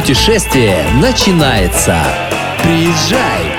Путешествие 0.00 0.82
начинается. 0.94 2.02
Приезжай! 2.62 3.52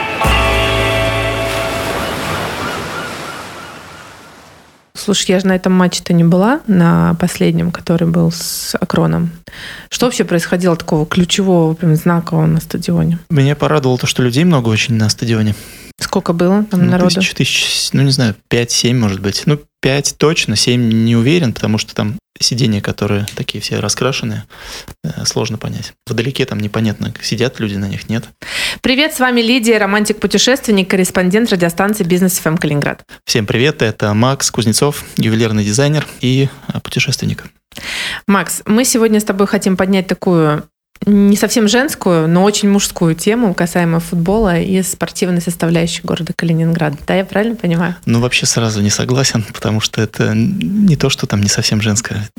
Слушай, 4.96 5.34
я 5.34 5.40
же 5.40 5.46
на 5.46 5.56
этом 5.56 5.72
матче-то 5.74 6.14
не 6.14 6.24
была, 6.24 6.62
на 6.66 7.14
последнем, 7.20 7.72
который 7.72 8.08
был 8.08 8.32
с 8.32 8.74
Акроном. 8.74 9.30
Что 9.92 10.08
вообще 10.08 10.24
происходило 10.24 10.76
такого 10.76 11.06
ключевого, 11.06 11.76
прям 11.76 11.96
знакового 11.96 12.48
на 12.48 12.60
стадионе? 12.60 13.20
Меня 13.30 13.56
порадовало 13.56 14.00
то, 14.00 14.08
что 14.08 14.24
людей 14.24 14.44
много 14.44 14.70
очень 14.70 14.96
на 14.96 15.10
стадионе. 15.10 15.54
Сколько 16.02 16.34
было 16.34 16.64
там 16.64 16.86
ну, 16.86 16.92
народу? 16.92 17.16
Тысяч, 17.16 17.34
тысяч, 17.34 17.90
ну, 17.94 18.02
не 18.02 18.12
знаю, 18.12 18.36
5-7, 18.50 18.94
может 18.96 19.22
быть. 19.22 19.44
Ну, 19.46 19.60
5 19.82 20.16
точно, 20.18 20.56
7 20.56 21.06
не 21.06 21.16
уверен, 21.16 21.54
потому 21.54 21.78
что 21.78 21.94
там 21.96 22.18
сиденья, 22.40 22.82
которые 22.82 23.28
такие 23.36 23.62
все 23.62 23.80
раскрашенные, 23.80 24.46
э, 25.04 25.26
сложно 25.26 25.58
понять. 25.58 25.94
Вдалеке 26.08 26.46
там 26.46 26.60
непонятно, 26.60 27.14
сидят 27.22 27.60
люди 27.60 27.76
на 27.76 27.88
них, 27.88 28.10
нет. 28.10 28.26
Привет, 28.82 29.14
с 29.14 29.20
вами 29.20 29.42
Лидия, 29.42 29.78
романтик-путешественник, 29.78 30.90
корреспондент 30.90 31.52
радиостанции 31.52 32.04
«Бизнес 32.04 32.40
ФМ 32.40 32.58
Калининград». 32.58 33.06
Всем 33.26 33.46
привет, 33.46 33.82
это 33.82 34.14
Макс 34.14 34.50
Кузнецов, 34.50 35.06
ювелирный 35.18 35.64
дизайнер 35.64 36.08
и 36.22 36.50
э, 36.68 36.80
путешественник. 36.80 37.46
Макс, 38.28 38.64
мы 38.66 38.86
сегодня 38.86 39.20
с 39.20 39.24
тобой 39.24 39.48
хотим 39.48 39.78
поднять 39.78 40.08
такую 40.08 40.64
не 41.06 41.36
совсем 41.36 41.68
женскую, 41.68 42.28
но 42.28 42.44
очень 42.44 42.70
мужскую 42.70 43.16
тему 43.16 43.54
касаемо 43.54 44.00
футбола 44.00 44.60
и 44.60 44.82
спортивной 44.84 45.42
составляющей 45.42 46.02
города 46.04 46.34
Калининград. 46.36 46.94
Да, 47.08 47.16
я 47.16 47.26
правильно 47.26 47.56
понимаю? 47.56 47.96
Ну, 48.06 48.20
вообще 48.20 48.46
сразу 48.46 48.82
не 48.82 48.92
согласен, 48.92 49.44
потому 49.52 49.80
что 49.80 50.02
это 50.02 50.34
не 50.36 50.96
то, 50.96 51.10
что 51.10 51.26
там 51.26 51.42
не 51.42 51.50
совсем 51.50 51.82
женское. 51.82 52.30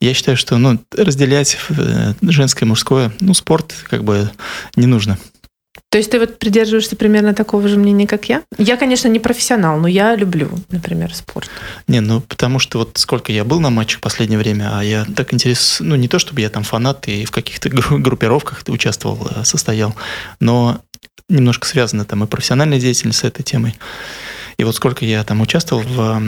Я 0.00 0.14
считаю, 0.14 0.36
что 0.36 0.56
ну, 0.58 0.78
разделять 0.96 1.56
э, 1.70 2.14
женское 2.22 2.66
и 2.66 2.68
мужское, 2.68 3.12
ну, 3.20 3.34
спорт 3.34 3.74
как 3.88 4.04
бы 4.04 4.30
не 4.76 4.86
нужно. 4.86 5.18
То 5.94 5.98
есть 5.98 6.10
ты 6.10 6.18
вот 6.18 6.40
придерживаешься 6.40 6.96
примерно 6.96 7.34
такого 7.34 7.68
же 7.68 7.78
мнения, 7.78 8.08
как 8.08 8.28
я? 8.28 8.42
Я, 8.58 8.76
конечно, 8.76 9.06
не 9.06 9.20
профессионал, 9.20 9.78
но 9.78 9.86
я 9.86 10.16
люблю, 10.16 10.50
например, 10.68 11.14
спорт. 11.14 11.48
Не, 11.86 12.00
ну 12.00 12.20
потому 12.20 12.58
что 12.58 12.80
вот 12.80 12.98
сколько 12.98 13.30
я 13.30 13.44
был 13.44 13.60
на 13.60 13.70
матчах 13.70 13.98
в 13.98 14.00
последнее 14.00 14.40
время, 14.40 14.76
а 14.76 14.82
я 14.82 15.06
так 15.14 15.32
интерес, 15.32 15.76
ну 15.78 15.94
не 15.94 16.08
то 16.08 16.18
чтобы 16.18 16.40
я 16.40 16.50
там 16.50 16.64
фанат 16.64 17.06
и 17.06 17.24
в 17.24 17.30
каких-то 17.30 17.68
группировках 17.70 18.64
участвовал, 18.66 19.28
э, 19.36 19.44
состоял, 19.44 19.94
но 20.40 20.80
немножко 21.28 21.68
связано 21.68 22.04
там 22.04 22.24
и 22.24 22.26
профессиональная 22.26 22.80
деятельность 22.80 23.20
с 23.20 23.24
этой 23.24 23.44
темой. 23.44 23.76
И 24.56 24.64
вот 24.64 24.74
сколько 24.76 25.04
я 25.04 25.22
там 25.24 25.40
участвовал 25.40 25.82
в 25.82 26.00
э, 26.00 26.18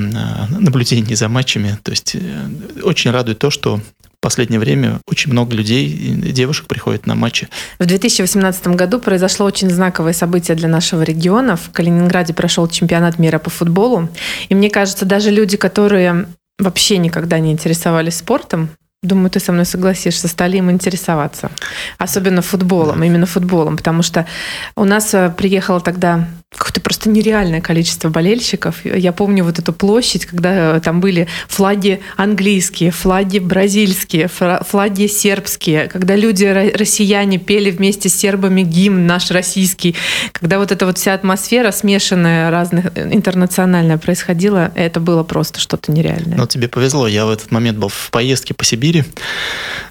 наблюдении 0.58 1.14
за 1.14 1.28
матчами, 1.28 1.78
то 1.82 1.90
есть 1.90 2.14
э, 2.14 2.80
очень 2.82 3.10
радует 3.10 3.38
то, 3.38 3.50
что 3.50 3.80
последнее 4.26 4.58
время 4.58 4.98
очень 5.06 5.30
много 5.30 5.54
людей, 5.54 5.88
девушек 6.32 6.66
приходят 6.66 7.06
на 7.06 7.14
матчи. 7.14 7.48
В 7.78 7.86
2018 7.86 8.66
году 8.68 8.98
произошло 8.98 9.46
очень 9.46 9.70
знаковое 9.70 10.12
событие 10.12 10.56
для 10.56 10.68
нашего 10.68 11.02
региона. 11.02 11.54
В 11.54 11.70
Калининграде 11.70 12.34
прошел 12.34 12.66
чемпионат 12.66 13.20
мира 13.20 13.38
по 13.38 13.50
футболу. 13.50 14.08
И 14.48 14.54
мне 14.56 14.68
кажется, 14.68 15.04
даже 15.04 15.30
люди, 15.30 15.56
которые 15.56 16.26
вообще 16.58 16.98
никогда 16.98 17.38
не 17.38 17.52
интересовались 17.52 18.16
спортом, 18.16 18.70
Думаю, 19.02 19.30
ты 19.30 19.38
со 19.38 19.52
мной 19.52 19.66
согласишься, 19.66 20.26
стали 20.26 20.56
им 20.56 20.70
интересоваться. 20.70 21.50
Особенно 21.96 22.42
футболом, 22.42 23.00
да. 23.00 23.06
именно 23.06 23.26
футболом. 23.26 23.76
Потому 23.76 24.02
что 24.02 24.26
у 24.74 24.84
нас 24.84 25.14
э, 25.14 25.32
приехало 25.36 25.80
тогда 25.80 26.26
какое-то 26.56 26.80
просто 26.80 27.10
нереальное 27.10 27.60
количество 27.60 28.08
болельщиков. 28.08 28.84
Я 28.84 29.12
помню 29.12 29.44
вот 29.44 29.58
эту 29.58 29.72
площадь, 29.72 30.26
когда 30.26 30.76
э, 30.76 30.80
там 30.80 31.00
были 31.00 31.28
флаги 31.48 32.00
английские, 32.16 32.90
флаги 32.90 33.38
бразильские, 33.38 34.28
флаги 34.28 35.06
сербские, 35.06 35.88
когда 35.88 36.16
люди, 36.16 36.44
россияне, 36.44 37.38
пели 37.38 37.70
вместе 37.70 38.08
с 38.08 38.14
сербами 38.14 38.62
гимн 38.62 39.06
наш 39.06 39.30
российский, 39.30 39.94
когда 40.32 40.58
вот 40.58 40.72
эта 40.72 40.86
вот 40.86 40.98
вся 40.98 41.14
атмосфера 41.14 41.72
смешанная, 41.72 42.50
разных, 42.50 42.86
э, 42.94 43.12
интернациональная 43.12 43.98
происходила, 43.98 44.72
это 44.74 45.00
было 45.00 45.24
просто 45.24 45.60
что-то 45.60 45.92
нереальное. 45.92 46.38
Ну, 46.38 46.46
тебе 46.46 46.68
повезло, 46.68 47.08
я 47.08 47.26
в 47.26 47.30
этот 47.30 47.50
момент 47.50 47.78
был 47.78 47.88
в 47.88 48.10
поездке 48.10 48.54
по 48.54 48.64
Сибири. 48.64 49.04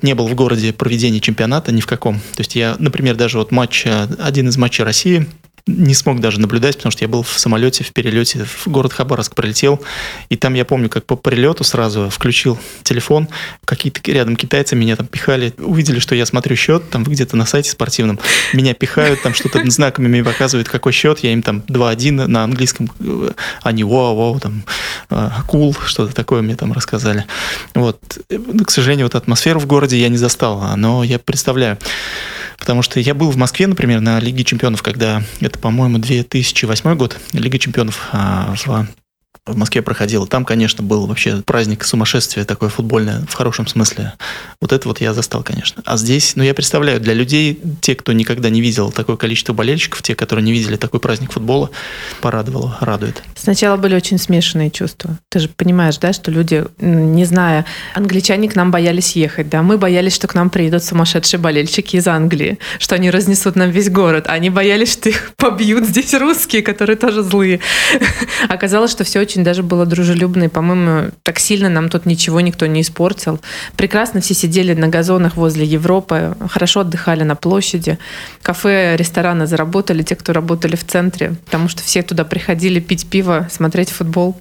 Не 0.01 0.15
был 0.15 0.27
в 0.27 0.35
городе 0.35 0.71
проведения 0.73 1.19
чемпионата 1.19 1.71
ни 1.71 1.81
в 1.81 1.85
каком. 1.85 2.19
То 2.19 2.39
есть 2.39 2.55
я, 2.55 2.75
например, 2.79 3.15
даже 3.15 3.37
вот 3.37 3.51
матч, 3.51 3.85
один 4.19 4.49
из 4.49 4.57
матчей 4.57 4.83
России 4.83 5.27
не 5.67 5.95
смог 5.95 6.19
даже 6.19 6.39
наблюдать, 6.39 6.77
потому 6.77 6.91
что 6.91 7.03
я 7.03 7.07
был 7.07 7.23
в 7.23 7.39
самолете, 7.39 7.83
в 7.83 7.91
перелете 7.91 8.45
в 8.45 8.67
город 8.67 8.93
Хабаровск 8.93 9.33
пролетел, 9.33 9.81
и 10.29 10.35
там 10.35 10.53
я 10.53 10.63
помню, 10.63 10.89
как 10.89 11.05
по 11.05 11.15
прилету 11.15 11.63
сразу 11.63 12.09
включил 12.09 12.59
телефон, 12.83 13.27
какие-то 13.65 13.99
рядом 14.11 14.35
китайцы 14.35 14.75
меня 14.75 14.95
там 14.95 15.07
пихали, 15.07 15.53
увидели, 15.57 15.99
что 15.99 16.13
я 16.13 16.27
смотрю 16.27 16.55
счет, 16.55 16.89
там 16.91 17.03
где-то 17.03 17.35
на 17.35 17.47
сайте 17.47 17.71
спортивном, 17.71 18.19
меня 18.53 18.75
пихают, 18.75 19.23
там 19.23 19.33
что-то 19.33 19.63
знаками 19.71 20.07
мне 20.07 20.23
показывают, 20.23 20.69
какой 20.69 20.91
счет, 20.91 21.19
я 21.19 21.33
им 21.33 21.41
там 21.41 21.63
2-1 21.67 22.27
на 22.27 22.43
английском, 22.43 22.91
они 23.63 23.83
вау-вау, 23.83 24.39
там, 24.39 24.63
кул, 25.47 25.71
cool, 25.71 25.77
что-то 25.85 26.13
такое 26.13 26.43
мне 26.43 26.55
там 26.55 26.73
рассказали. 26.73 27.25
Вот. 27.73 28.19
К 28.65 28.69
сожалению, 28.69 29.07
вот 29.07 29.15
атмосферу 29.15 29.59
в 29.59 29.65
городе 29.65 29.97
я 29.97 30.09
не 30.09 30.17
застал, 30.17 30.63
но 30.77 31.03
я 31.03 31.17
представляю. 31.17 31.77
Потому 32.57 32.81
что 32.81 32.99
я 32.99 33.13
был 33.13 33.29
в 33.31 33.37
Москве, 33.37 33.67
например, 33.67 34.01
на 34.01 34.19
Лиге 34.19 34.43
чемпионов, 34.43 34.81
когда 34.81 35.23
это, 35.41 35.59
по-моему, 35.59 35.99
2008 35.99 36.95
год, 36.95 37.17
Лига 37.33 37.59
чемпионов 37.59 38.09
а, 38.11 38.53
в 38.55 38.87
в 39.45 39.55
Москве 39.55 39.83
проходила. 39.83 40.25
Там, 40.25 40.43
конечно, 40.43 40.83
был 40.83 41.05
вообще 41.05 41.43
праздник 41.45 41.83
сумасшествия 41.83 42.45
такое 42.45 42.69
футбольное, 42.69 43.21
в 43.29 43.33
хорошем 43.33 43.67
смысле. 43.67 44.13
Вот 44.59 44.73
это 44.73 44.87
вот 44.87 45.01
я 45.01 45.13
застал, 45.13 45.43
конечно. 45.43 45.83
А 45.85 45.97
здесь, 45.97 46.35
ну, 46.35 46.43
я 46.43 46.55
представляю, 46.55 46.99
для 46.99 47.13
людей, 47.13 47.59
те, 47.81 47.93
кто 47.93 48.11
никогда 48.13 48.49
не 48.49 48.59
видел 48.59 48.91
такое 48.91 49.17
количество 49.17 49.53
болельщиков, 49.53 50.01
те, 50.01 50.15
которые 50.15 50.43
не 50.43 50.51
видели 50.51 50.77
такой 50.77 50.99
праздник 50.99 51.31
футбола, 51.31 51.69
порадовало, 52.21 52.77
радует. 52.81 53.21
Сначала 53.35 53.77
были 53.77 53.93
очень 53.93 54.17
смешанные 54.17 54.71
чувства. 54.71 55.19
Ты 55.29 55.39
же 55.39 55.49
понимаешь, 55.49 55.97
да, 55.97 56.11
что 56.11 56.31
люди, 56.31 56.65
не 56.79 57.25
зная, 57.25 57.65
англичане 57.93 58.49
к 58.49 58.55
нам 58.55 58.71
боялись 58.71 59.15
ехать, 59.15 59.49
да, 59.49 59.61
мы 59.61 59.77
боялись, 59.77 60.15
что 60.15 60.27
к 60.27 60.33
нам 60.33 60.49
приедут 60.49 60.83
сумасшедшие 60.83 61.39
болельщики 61.39 61.97
из 61.97 62.07
Англии, 62.07 62.57
что 62.79 62.95
они 62.95 63.11
разнесут 63.11 63.55
нам 63.55 63.69
весь 63.69 63.91
город. 63.91 64.25
Они 64.27 64.49
боялись, 64.49 64.93
что 64.93 65.09
их 65.09 65.33
побьют 65.35 65.85
здесь 65.85 66.15
русские, 66.15 66.63
которые 66.63 66.95
тоже 66.95 67.21
злые. 67.21 67.59
Оказалось, 68.49 68.89
что 68.89 69.03
все 69.03 69.19
очень 69.19 69.34
очень 69.35 69.43
даже 69.43 69.63
было 69.63 69.85
дружелюбно, 69.85 70.45
и, 70.45 70.47
по-моему, 70.47 71.11
так 71.23 71.39
сильно 71.39 71.67
нам 71.67 71.89
тут 71.89 72.05
ничего 72.05 72.39
никто 72.39 72.67
не 72.67 72.81
испортил. 72.81 73.41
Прекрасно 73.75 74.21
все 74.21 74.33
сидели 74.33 74.73
на 74.73 74.87
газонах 74.87 75.35
возле 75.35 75.65
Европы, 75.65 76.37
хорошо 76.49 76.79
отдыхали 76.81 77.23
на 77.23 77.35
площади. 77.35 77.97
Кафе, 78.41 78.95
рестораны 78.95 79.45
заработали, 79.45 80.03
те, 80.03 80.15
кто 80.15 80.31
работали 80.31 80.77
в 80.77 80.85
центре, 80.85 81.35
потому 81.45 81.67
что 81.67 81.83
все 81.83 82.01
туда 82.01 82.23
приходили 82.23 82.79
пить 82.79 83.07
пиво, 83.07 83.47
смотреть 83.51 83.89
футбол. 83.89 84.37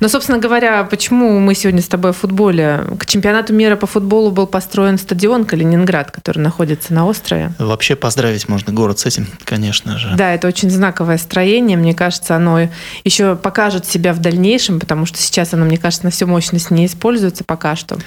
Но, 0.00 0.08
собственно 0.08 0.38
говоря, 0.38 0.84
почему 0.84 1.38
мы 1.40 1.54
сегодня 1.54 1.82
с 1.82 1.88
тобой 1.88 2.10
о 2.10 2.14
футболе? 2.14 2.84
К 2.98 3.06
чемпионату 3.06 3.52
мира 3.52 3.76
по 3.76 3.86
футболу 3.86 4.30
был 4.30 4.46
построен 4.46 4.98
стадион 4.98 5.44
Калининград, 5.44 6.10
который 6.10 6.38
находится 6.38 6.92
на 6.92 7.06
острове. 7.06 7.52
Вообще 7.58 7.96
поздравить 7.96 8.48
можно 8.48 8.72
город 8.72 8.98
с 8.98 9.06
этим, 9.06 9.26
конечно 9.44 9.98
же. 9.98 10.14
Да, 10.16 10.34
это 10.34 10.48
очень 10.48 10.70
знаковое 10.70 11.18
строение. 11.18 11.76
Мне 11.76 11.94
кажется, 11.94 12.36
оно 12.36 12.68
еще 13.04 13.36
покажет 13.36 13.86
себя 13.86 14.12
в 14.12 14.18
дальнейшем, 14.18 14.80
потому 14.80 15.06
что 15.06 15.18
сейчас 15.18 15.54
оно, 15.54 15.64
мне 15.64 15.78
кажется, 15.78 16.04
на 16.04 16.10
всю 16.10 16.26
мощность 16.26 16.70
не 16.70 16.86
используется 16.86 17.44
пока 17.44 17.76
что. 17.76 17.98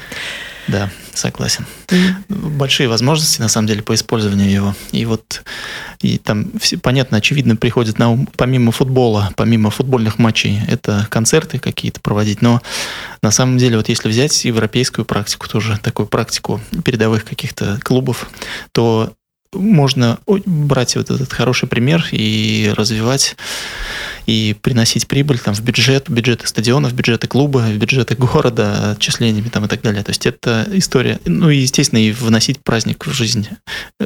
Да, 0.70 0.92
согласен. 1.16 1.66
Mm. 1.88 2.14
Большие 2.30 2.88
возможности, 2.88 3.42
на 3.42 3.48
самом 3.48 3.68
деле, 3.68 3.82
по 3.82 3.96
использованию 3.96 4.52
его. 4.52 4.76
И 4.92 5.04
вот 5.06 5.44
и 6.02 6.18
там, 6.18 6.52
все, 6.60 6.78
понятно, 6.78 7.18
очевидно, 7.18 7.56
приходит 7.56 7.98
на 7.98 8.12
ум, 8.12 8.30
помимо 8.38 8.72
футбола, 8.72 9.32
помимо 9.36 9.72
футбольных 9.72 10.20
матчей, 10.20 10.62
это 10.68 11.08
концерты 11.10 11.58
какие-то 11.58 12.00
проводить. 12.02 12.42
Но 12.42 12.62
на 13.24 13.32
самом 13.32 13.58
деле, 13.58 13.78
вот 13.78 13.90
если 13.90 14.10
взять 14.10 14.46
европейскую 14.46 15.06
практику, 15.06 15.50
тоже 15.50 15.80
такую 15.82 16.06
практику 16.06 16.62
передовых 16.86 17.26
каких-то 17.26 17.80
клубов, 17.84 18.30
то 18.72 19.14
можно 19.54 20.20
брать 20.28 20.96
вот 20.96 21.10
этот 21.10 21.34
хороший 21.34 21.68
пример 21.68 22.08
и 22.12 22.72
развивать 22.76 23.36
и 24.26 24.56
приносить 24.62 25.08
прибыль 25.08 25.40
там, 25.40 25.56
в 25.56 25.62
бюджет, 25.62 26.10
бюджеты 26.10 26.46
стадионов, 26.46 26.94
бюджеты 26.94 27.28
клуба, 27.28 27.68
бюджеты 27.72 28.16
города, 28.16 28.92
отчислениями 28.92 29.50
там, 29.50 29.66
и 29.66 29.68
так 29.68 29.82
далее. 29.82 30.04
То 30.04 30.12
есть 30.12 30.28
это 30.28 30.68
история, 30.74 31.20
ну 31.26 31.50
и, 31.50 31.58
естественно, 31.58 32.00
и 32.00 32.12
вносить 32.12 32.60
праздник 32.64 33.08
в 33.08 33.12
жизнь 33.12 33.48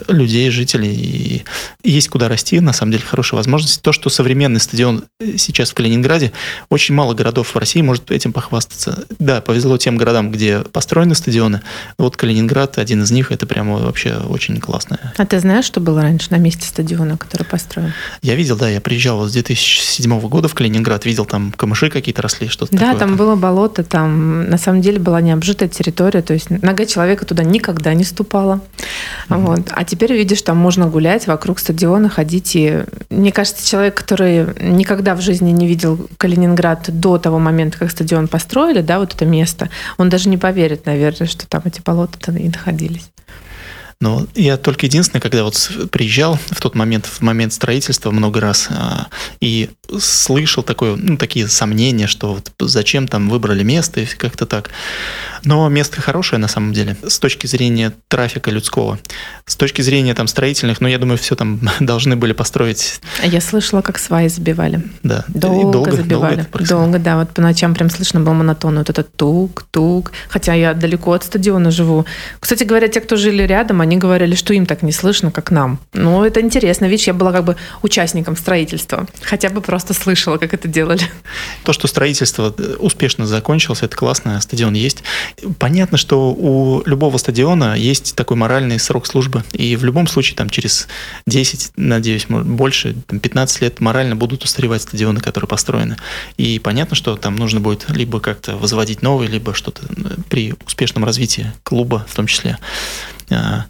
людей, 0.07 0.49
жителей. 0.49 0.93
И 0.93 1.43
есть 1.93 2.09
куда 2.09 2.29
расти, 2.29 2.59
на 2.59 2.73
самом 2.73 2.91
деле, 2.91 3.03
хорошая 3.03 3.37
возможность. 3.37 3.81
То, 3.81 3.91
что 3.91 4.09
современный 4.09 4.59
стадион 4.59 5.03
сейчас 5.37 5.71
в 5.71 5.73
Калининграде, 5.73 6.31
очень 6.69 6.95
мало 6.95 7.13
городов 7.13 7.55
в 7.55 7.57
России 7.57 7.81
может 7.81 8.11
этим 8.11 8.33
похвастаться. 8.33 9.05
Да, 9.19 9.41
повезло 9.41 9.77
тем 9.77 9.97
городам, 9.97 10.31
где 10.31 10.59
построены 10.59 11.15
стадионы. 11.15 11.61
Вот 11.97 12.17
Калининград, 12.17 12.77
один 12.77 13.03
из 13.03 13.11
них, 13.11 13.31
это 13.31 13.45
прямо 13.45 13.77
вообще 13.77 14.15
очень 14.17 14.59
классно. 14.59 14.99
А 15.17 15.25
ты 15.25 15.39
знаешь, 15.39 15.65
что 15.65 15.79
было 15.79 16.01
раньше 16.01 16.27
на 16.31 16.37
месте 16.37 16.65
стадиона, 16.65 17.17
который 17.17 17.43
построен? 17.43 17.93
Я 18.21 18.35
видел, 18.35 18.57
да, 18.57 18.69
я 18.69 18.81
приезжал 18.81 19.25
с 19.27 19.31
2007 19.33 20.03
седьмого 20.03 20.27
года 20.27 20.47
в 20.47 20.53
Калининград, 20.53 21.05
видел 21.05 21.25
там 21.25 21.51
камыши 21.51 21.89
какие-то 21.89 22.21
росли, 22.21 22.47
что-то 22.47 22.73
Да, 22.73 22.79
такое. 22.79 22.99
там 22.99 23.15
было 23.15 23.35
болото, 23.35 23.83
там 23.83 24.49
на 24.49 24.57
самом 24.57 24.81
деле 24.81 24.99
была 24.99 25.21
необжитая 25.21 25.69
территория, 25.69 26.21
то 26.21 26.33
есть 26.33 26.49
нога 26.49 26.85
человека 26.85 27.25
туда 27.25 27.43
никогда 27.43 27.93
не 27.93 28.03
ступала. 28.03 28.61
Вот. 29.29 29.61
А 29.71 29.83
теперь 29.85 30.13
видишь, 30.13 30.41
там 30.41 30.57
можно 30.57 30.87
гулять 30.87 31.27
вокруг 31.27 31.59
стадиона, 31.59 31.82
ходить. 32.09 32.55
И 32.55 32.83
мне 33.09 33.31
кажется, 33.31 33.67
человек, 33.67 33.95
который 33.95 34.47
никогда 34.61 35.15
в 35.15 35.21
жизни 35.21 35.51
не 35.51 35.67
видел 35.67 36.07
Калининград 36.17 36.89
до 36.89 37.17
того 37.17 37.39
момента, 37.39 37.79
как 37.79 37.91
стадион 37.91 38.27
построили, 38.27 38.81
да, 38.81 38.99
вот 38.99 39.13
это 39.13 39.25
место, 39.25 39.69
он 39.97 40.09
даже 40.09 40.29
не 40.29 40.37
поверит, 40.37 40.85
наверное, 40.85 41.27
что 41.27 41.47
там 41.47 41.61
эти 41.65 41.81
болота 41.81 42.31
и 42.31 42.47
находились. 42.47 43.09
Но 44.03 44.27
я 44.35 44.57
только 44.57 44.85
единственное, 44.85 45.21
когда 45.21 45.45
вот 45.45 45.71
приезжал 45.89 46.37
в 46.51 46.59
тот 46.59 46.75
момент, 46.75 47.05
в 47.05 47.21
момент 47.21 47.53
строительства 47.53 48.11
много 48.11 48.41
раз, 48.41 48.67
а, 48.69 49.07
и 49.39 49.69
слышал 49.97 50.61
такое, 50.61 50.97
ну, 50.97 51.15
такие 51.15 51.47
сомнения, 51.47 52.07
что 52.07 52.33
вот 52.33 52.51
зачем 52.59 53.07
там 53.07 53.29
выбрали 53.29 53.63
место 53.63 54.01
и 54.01 54.05
как-то 54.05 54.45
так. 54.45 54.71
Но 55.45 55.69
место 55.69 56.01
хорошее 56.01 56.39
на 56.39 56.49
самом 56.49 56.73
деле 56.73 56.97
с 57.07 57.17
точки 57.17 57.47
зрения 57.47 57.93
трафика 58.09 58.51
людского. 58.51 58.99
С 59.45 59.55
точки 59.55 59.81
зрения 59.81 60.13
там 60.13 60.27
строительных, 60.27 60.81
ну, 60.81 60.89
я 60.89 60.97
думаю, 60.97 61.17
все 61.17 61.35
там 61.35 61.61
должны 61.79 62.17
были 62.17 62.33
построить. 62.33 62.99
Я 63.23 63.39
слышала, 63.39 63.81
как 63.81 63.99
сваи 63.99 64.27
забивали. 64.27 64.81
Да. 65.03 65.23
Долго, 65.29 65.71
долго 65.71 65.91
забивали. 65.91 66.45
Долго, 66.51 66.65
долго, 66.65 66.99
да. 66.99 67.17
Вот 67.17 67.29
по 67.29 67.41
ночам 67.41 67.73
прям 67.73 67.89
слышно 67.89 68.19
было 68.19 68.33
монотонно 68.33 68.79
вот 68.79 68.89
этот 68.89 69.15
тук-тук. 69.15 70.11
Хотя 70.27 70.53
я 70.55 70.73
далеко 70.73 71.13
от 71.13 71.23
стадиона 71.23 71.71
живу. 71.71 72.05
Кстати 72.41 72.63
говоря, 72.65 72.89
те, 72.89 72.99
кто 72.99 73.15
жили 73.15 73.43
рядом, 73.43 73.79
они 73.81 73.92
говорили, 73.97 74.35
что 74.35 74.53
им 74.53 74.65
так 74.65 74.83
не 74.83 74.91
слышно, 74.91 75.31
как 75.31 75.51
нам. 75.51 75.79
Ну, 75.93 76.23
это 76.23 76.41
интересно. 76.41 76.85
Видишь, 76.85 77.07
я 77.07 77.13
была 77.13 77.31
как 77.31 77.43
бы 77.43 77.55
участником 77.81 78.35
строительства. 78.35 79.07
Хотя 79.21 79.49
бы 79.49 79.61
просто 79.61 79.93
слышала, 79.93 80.37
как 80.37 80.53
это 80.53 80.67
делали. 80.67 81.01
То, 81.63 81.73
что 81.73 81.87
строительство 81.87 82.53
успешно 82.79 83.25
закончилось, 83.25 83.81
это 83.81 83.95
классно, 83.95 84.39
стадион 84.41 84.73
есть. 84.73 85.03
Понятно, 85.59 85.97
что 85.97 86.33
у 86.33 86.83
любого 86.85 87.17
стадиона 87.17 87.75
есть 87.75 88.15
такой 88.15 88.37
моральный 88.37 88.79
срок 88.79 89.07
службы. 89.07 89.43
И 89.53 89.75
в 89.75 89.83
любом 89.83 90.07
случае, 90.07 90.35
там, 90.35 90.49
через 90.49 90.87
10, 91.27 91.71
надеюсь, 91.75 92.25
больше, 92.27 92.95
там, 93.07 93.19
15 93.19 93.61
лет 93.61 93.79
морально 93.79 94.15
будут 94.15 94.43
устаревать 94.43 94.81
стадионы, 94.81 95.19
которые 95.19 95.47
построены. 95.47 95.97
И 96.37 96.59
понятно, 96.59 96.95
что 96.95 97.15
там 97.15 97.35
нужно 97.35 97.59
будет 97.59 97.89
либо 97.89 98.19
как-то 98.19 98.57
возводить 98.57 99.01
новые, 99.01 99.29
либо 99.29 99.53
что-то 99.53 99.81
при 100.29 100.53
успешном 100.65 101.05
развитии 101.05 101.51
клуба 101.63 102.05
в 102.07 102.15
том 102.15 102.27
числе. 102.27 102.57
А, 103.33 103.65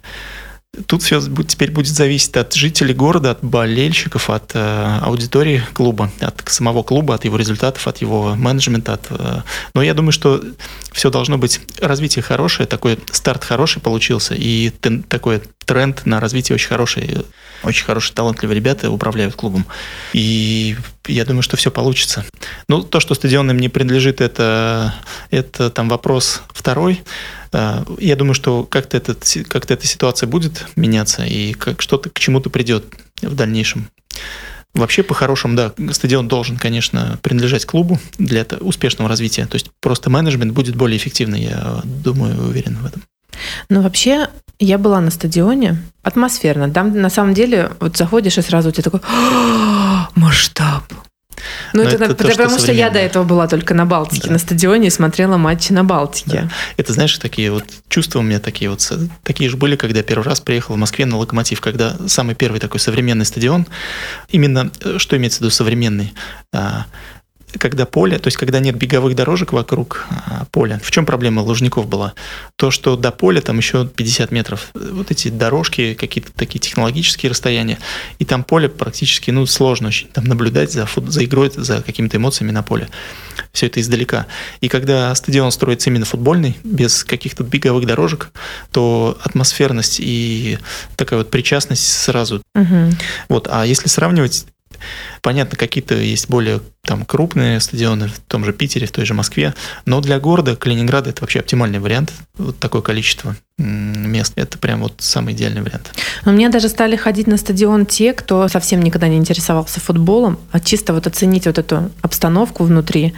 Тут 0.86 1.02
все 1.02 1.20
теперь 1.46 1.70
будет 1.70 1.94
зависеть 1.94 2.36
от 2.36 2.52
жителей 2.54 2.94
города, 2.94 3.32
от 3.32 3.44
болельщиков, 3.44 4.28
от 4.28 4.52
э, 4.54 4.98
аудитории 5.02 5.62
клуба, 5.72 6.10
от 6.20 6.42
самого 6.46 6.82
клуба, 6.82 7.14
от 7.14 7.24
его 7.24 7.36
результатов, 7.36 7.86
от 7.86 7.98
его 7.98 8.34
менеджмента. 8.34 8.94
От, 8.94 9.06
э, 9.10 9.42
но 9.74 9.82
я 9.82 9.94
думаю, 9.94 10.12
что 10.12 10.42
все 10.92 11.10
должно 11.10 11.38
быть 11.38 11.60
развитие 11.80 12.22
хорошее, 12.22 12.66
такой 12.66 12.98
старт 13.12 13.44
хороший 13.44 13.80
получился, 13.80 14.34
и 14.34 14.72
тен, 14.80 15.04
такой 15.04 15.42
тренд 15.64 16.06
на 16.06 16.20
развитие 16.20 16.54
очень 16.54 16.68
хороший. 16.68 17.24
Очень 17.62 17.84
хорошие, 17.84 18.14
талантливые 18.14 18.56
ребята 18.56 18.90
управляют 18.90 19.34
клубом. 19.34 19.66
И 20.12 20.76
я 21.06 21.24
думаю, 21.24 21.42
что 21.42 21.56
все 21.56 21.70
получится. 21.70 22.24
Ну, 22.68 22.82
то, 22.82 23.00
что 23.00 23.14
стадион 23.14 23.50
им 23.50 23.58
не 23.58 23.68
принадлежит, 23.70 24.20
это, 24.20 24.94
это 25.30 25.70
там 25.70 25.88
вопрос 25.88 26.42
второй. 26.52 27.02
Я 27.52 28.16
думаю, 28.16 28.34
что 28.34 28.64
как-то, 28.64 28.96
этот, 28.96 29.26
как-то 29.48 29.74
эта 29.74 29.86
ситуация 29.86 30.26
будет 30.26 30.66
меняться, 30.76 31.24
и 31.24 31.52
как 31.54 31.80
что-то 31.80 32.10
к 32.10 32.18
чему-то 32.18 32.50
придет 32.50 32.84
в 33.22 33.34
дальнейшем. 33.34 33.88
Вообще, 34.74 35.04
по-хорошему, 35.04 35.56
да, 35.56 35.72
стадион 35.92 36.26
должен, 36.26 36.56
конечно, 36.56 37.18
принадлежать 37.22 37.64
клубу 37.64 38.00
для 38.18 38.44
успешного 38.60 39.08
развития. 39.08 39.46
То 39.46 39.54
есть 39.54 39.70
просто 39.80 40.10
менеджмент 40.10 40.52
будет 40.52 40.74
более 40.74 40.98
эффективный, 40.98 41.44
я 41.44 41.80
думаю, 41.84 42.36
уверен 42.42 42.76
в 42.78 42.86
этом. 42.86 43.04
Ну, 43.68 43.82
вообще, 43.82 44.28
я 44.58 44.78
была 44.78 45.00
на 45.00 45.10
стадионе, 45.10 45.82
атмосферно. 46.02 46.70
Там, 46.70 47.00
на 47.00 47.10
самом 47.10 47.34
деле, 47.34 47.72
вот 47.80 47.96
заходишь, 47.96 48.38
и 48.38 48.42
сразу 48.42 48.68
у 48.68 48.72
тебя 48.72 48.84
такой 48.84 49.00
масштаб. 50.14 50.84
Ну, 51.72 51.82
это, 51.82 51.96
это, 51.96 52.14
то, 52.14 52.28
потому 52.28 52.50
что, 52.50 52.58
что 52.60 52.72
я 52.72 52.90
до 52.90 52.98
этого 52.98 53.24
была 53.24 53.48
только 53.48 53.74
на 53.74 53.84
Балтике, 53.84 54.28
да. 54.28 54.34
на 54.34 54.38
стадионе 54.38 54.88
и 54.88 54.90
смотрела 54.90 55.36
матчи 55.36 55.72
на 55.72 55.84
Балтике. 55.84 56.42
Да. 56.42 56.50
Это, 56.76 56.92
знаешь, 56.92 57.16
такие 57.18 57.50
вот 57.50 57.64
чувства 57.88 58.20
у 58.20 58.22
меня 58.22 58.38
такие 58.38 58.70
вот, 58.70 58.92
такие 59.22 59.50
же 59.50 59.56
были, 59.56 59.76
когда 59.76 59.98
я 59.98 60.04
первый 60.04 60.24
раз 60.24 60.40
приехал 60.40 60.74
в 60.74 60.78
Москве 60.78 61.06
на 61.06 61.16
Локомотив, 61.16 61.60
когда 61.60 61.96
самый 62.06 62.34
первый 62.34 62.60
такой 62.60 62.80
современный 62.80 63.24
стадион, 63.24 63.66
именно, 64.30 64.70
э, 64.80 64.98
что 64.98 65.16
имеется 65.16 65.38
в 65.38 65.40
виду 65.42 65.50
современный, 65.50 66.14
а, 66.52 66.86
когда 67.58 67.86
поле, 67.86 68.18
то 68.18 68.28
есть 68.28 68.36
когда 68.36 68.60
нет 68.60 68.76
беговых 68.76 69.14
дорожек 69.14 69.52
вокруг 69.52 70.06
а, 70.10 70.46
поля, 70.50 70.80
в 70.82 70.90
чем 70.90 71.06
проблема 71.06 71.40
Лужников 71.40 71.86
была? 71.86 72.14
То, 72.56 72.70
что 72.70 72.96
до 72.96 73.10
поля 73.10 73.40
там 73.40 73.58
еще 73.58 73.86
50 73.86 74.30
метров. 74.30 74.70
Вот 74.74 75.10
эти 75.10 75.28
дорожки, 75.28 75.94
какие-то 75.94 76.32
такие 76.32 76.60
технологические 76.60 77.30
расстояния, 77.30 77.78
и 78.18 78.24
там 78.24 78.44
поле 78.44 78.68
практически, 78.68 79.30
ну, 79.30 79.46
сложно 79.46 79.88
очень 79.88 80.08
там 80.08 80.24
наблюдать 80.24 80.72
за, 80.72 80.86
фут, 80.86 81.12
за 81.12 81.24
игрой, 81.24 81.50
за 81.54 81.82
какими-то 81.82 82.16
эмоциями 82.16 82.50
на 82.50 82.62
поле. 82.62 82.88
Все 83.52 83.66
это 83.66 83.80
издалека. 83.80 84.26
И 84.60 84.68
когда 84.68 85.14
стадион 85.14 85.50
строится 85.50 85.90
именно 85.90 86.04
футбольный, 86.04 86.56
без 86.64 87.04
каких-то 87.04 87.44
беговых 87.44 87.86
дорожек, 87.86 88.30
то 88.72 89.18
атмосферность 89.22 90.00
и 90.00 90.58
такая 90.96 91.18
вот 91.18 91.30
причастность 91.30 91.86
сразу. 91.86 92.42
Угу. 92.54 92.90
Вот. 93.28 93.48
А 93.50 93.64
если 93.64 93.88
сравнивать 93.88 94.46
Понятно, 95.22 95.56
какие-то 95.56 95.94
есть 95.94 96.28
более 96.28 96.60
там 96.82 97.04
крупные 97.04 97.60
стадионы 97.60 98.08
в 98.08 98.18
том 98.20 98.44
же 98.44 98.52
Питере, 98.52 98.86
в 98.86 98.92
той 98.92 99.04
же 99.06 99.14
Москве, 99.14 99.54
но 99.86 100.00
для 100.00 100.20
города 100.20 100.54
Калининграда 100.56 101.10
это 101.10 101.22
вообще 101.22 101.40
оптимальный 101.40 101.78
вариант. 101.78 102.12
Вот 102.36 102.58
такое 102.58 102.82
количество 102.82 103.36
мест. 103.58 104.32
Это 104.36 104.58
прям 104.58 104.80
вот 104.82 104.94
самый 104.98 105.32
идеальный 105.32 105.62
вариант. 105.62 105.92
Но 106.24 106.32
мне 106.32 106.48
даже 106.48 106.68
стали 106.68 106.96
ходить 106.96 107.26
на 107.26 107.36
стадион 107.36 107.86
те, 107.86 108.12
кто 108.12 108.48
совсем 108.48 108.82
никогда 108.82 109.08
не 109.08 109.16
интересовался 109.16 109.80
футболом, 109.80 110.38
а 110.50 110.60
чисто 110.60 110.92
вот 110.92 111.06
оценить 111.06 111.46
вот 111.46 111.58
эту 111.58 111.90
обстановку 112.02 112.64
внутри. 112.64 113.14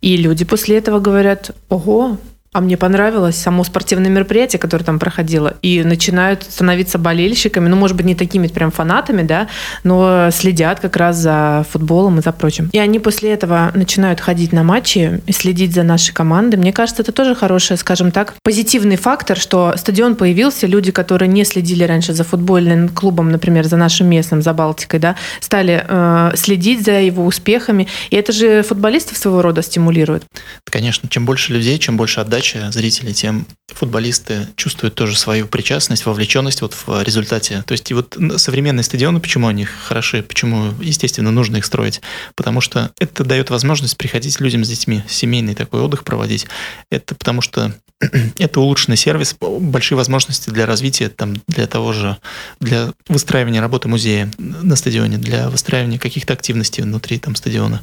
И 0.00 0.16
люди 0.16 0.44
после 0.44 0.78
этого 0.78 1.00
говорят, 1.00 1.50
ого, 1.68 2.18
а 2.54 2.60
мне 2.60 2.76
понравилось 2.76 3.36
само 3.36 3.64
спортивное 3.64 4.10
мероприятие, 4.10 4.60
которое 4.60 4.84
там 4.84 5.00
проходило, 5.00 5.54
и 5.60 5.82
начинают 5.82 6.44
становиться 6.44 6.98
болельщиками, 6.98 7.68
ну, 7.68 7.74
может 7.74 7.96
быть, 7.96 8.06
не 8.06 8.14
такими 8.14 8.46
прям 8.46 8.70
фанатами, 8.70 9.22
да, 9.22 9.48
но 9.82 10.30
следят 10.30 10.78
как 10.78 10.96
раз 10.96 11.16
за 11.16 11.66
футболом 11.70 12.20
и 12.20 12.22
за 12.22 12.30
прочим. 12.30 12.70
И 12.72 12.78
они 12.78 13.00
после 13.00 13.32
этого 13.32 13.72
начинают 13.74 14.20
ходить 14.20 14.52
на 14.52 14.62
матчи 14.62 15.20
и 15.26 15.32
следить 15.32 15.74
за 15.74 15.82
нашей 15.82 16.14
командой. 16.14 16.54
Мне 16.54 16.72
кажется, 16.72 17.02
это 17.02 17.10
тоже 17.10 17.34
хороший, 17.34 17.76
скажем 17.76 18.12
так, 18.12 18.34
позитивный 18.44 18.96
фактор, 18.96 19.36
что 19.36 19.74
стадион 19.76 20.14
появился, 20.14 20.68
люди, 20.68 20.92
которые 20.92 21.28
не 21.28 21.44
следили 21.44 21.82
раньше 21.82 22.12
за 22.12 22.22
футбольным 22.22 22.88
клубом, 22.88 23.32
например, 23.32 23.64
за 23.64 23.76
нашим 23.76 24.08
местным, 24.08 24.42
за 24.42 24.52
Балтикой, 24.52 25.00
да, 25.00 25.16
стали 25.40 25.84
э, 25.88 26.30
следить 26.36 26.84
за 26.84 27.00
его 27.00 27.24
успехами, 27.24 27.88
и 28.10 28.16
это 28.16 28.30
же 28.30 28.62
футболистов 28.62 29.18
своего 29.18 29.42
рода 29.42 29.60
стимулирует. 29.60 30.22
Конечно, 30.70 31.08
чем 31.08 31.26
больше 31.26 31.52
людей, 31.52 31.80
чем 31.80 31.96
больше 31.96 32.20
отдачи 32.20 32.43
передача 32.44 32.70
зрителей, 32.70 33.14
тем 33.14 33.46
футболисты 33.68 34.48
чувствуют 34.56 34.94
тоже 34.94 35.16
свою 35.16 35.46
причастность, 35.46 36.06
вовлеченность 36.06 36.62
вот 36.62 36.74
в 36.74 37.02
результате. 37.02 37.62
То 37.66 37.72
есть 37.72 37.90
и 37.90 37.94
вот 37.94 38.16
современные 38.36 38.84
стадионы, 38.84 39.20
почему 39.20 39.48
они 39.48 39.64
хороши, 39.64 40.22
почему, 40.22 40.72
естественно, 40.80 41.30
нужно 41.30 41.56
их 41.56 41.64
строить? 41.64 42.02
Потому 42.36 42.60
что 42.60 42.92
это 43.00 43.24
дает 43.24 43.50
возможность 43.50 43.96
приходить 43.96 44.40
людям 44.40 44.64
с 44.64 44.68
детьми, 44.68 45.02
семейный 45.08 45.54
такой 45.54 45.80
отдых 45.80 46.04
проводить. 46.04 46.46
Это 46.90 47.14
потому 47.14 47.40
что 47.40 47.74
это 48.38 48.60
улучшенный 48.60 48.96
сервис, 48.96 49.36
большие 49.40 49.96
возможности 49.96 50.50
для 50.50 50.66
развития, 50.66 51.08
там, 51.08 51.34
для 51.48 51.66
того 51.66 51.92
же, 51.92 52.18
для 52.60 52.92
выстраивания 53.08 53.60
работы 53.60 53.88
музея 53.88 54.30
на 54.38 54.76
стадионе, 54.76 55.16
для 55.16 55.48
выстраивания 55.48 55.98
каких-то 55.98 56.34
активностей 56.34 56.82
внутри 56.82 57.18
там 57.18 57.34
стадиона. 57.34 57.82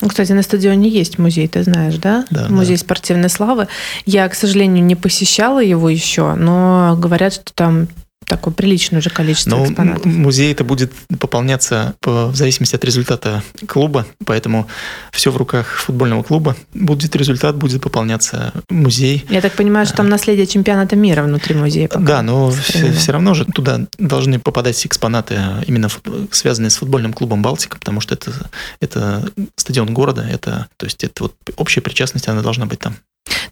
Ну, 0.00 0.08
кстати, 0.08 0.30
на 0.30 0.42
стадионе 0.42 0.88
есть 0.88 1.18
музей, 1.18 1.48
ты 1.48 1.64
знаешь, 1.64 1.96
да? 1.96 2.24
Да. 2.30 2.46
Музей 2.48 2.76
да. 2.76 2.82
спортивной 2.82 3.28
славы. 3.28 3.66
Я, 4.06 4.28
к 4.28 4.34
сожалению, 4.34 4.84
не 4.84 4.94
посещала 4.94 5.58
его 5.62 5.88
еще, 5.88 6.34
но 6.34 6.96
говорят, 6.96 7.34
что 7.34 7.52
там 7.52 7.88
такое 8.28 8.52
приличное 8.54 9.00
уже 9.00 9.10
количество 9.10 9.50
Но 9.50 9.64
экспонатов. 9.64 10.04
Музей 10.04 10.52
это 10.52 10.64
будет 10.64 10.92
пополняться 11.18 11.94
по, 12.00 12.26
в 12.26 12.36
зависимости 12.36 12.76
от 12.76 12.84
результата 12.84 13.42
клуба, 13.66 14.06
поэтому 14.24 14.68
все 15.10 15.30
в 15.30 15.36
руках 15.36 15.66
футбольного 15.66 16.22
клуба. 16.22 16.56
Будет 16.74 17.16
результат, 17.16 17.56
будет 17.56 17.82
пополняться 17.82 18.52
музей. 18.68 19.24
Я 19.30 19.40
так 19.40 19.54
понимаю, 19.54 19.86
что 19.86 19.96
там 19.96 20.08
наследие 20.08 20.46
чемпионата 20.46 20.94
мира 20.94 21.22
внутри 21.22 21.54
музея. 21.54 21.88
Пока 21.88 22.00
да, 22.00 22.22
но 22.22 22.50
все, 22.50 22.92
все 22.92 23.12
равно 23.12 23.34
же 23.34 23.44
туда 23.46 23.86
должны 23.98 24.38
попадать 24.38 24.84
экспонаты, 24.86 25.40
именно 25.66 25.88
связанные 26.30 26.70
с 26.70 26.76
футбольным 26.76 27.12
клубом 27.12 27.42
Балтика, 27.42 27.78
потому 27.78 28.00
что 28.00 28.14
это, 28.14 28.32
это 28.80 29.30
стадион 29.56 29.92
города, 29.94 30.22
это, 30.22 30.68
то 30.76 30.86
есть 30.86 31.02
это 31.02 31.24
вот 31.24 31.34
общая 31.56 31.80
причастность, 31.80 32.28
она 32.28 32.42
должна 32.42 32.66
быть 32.66 32.78
там. 32.78 32.96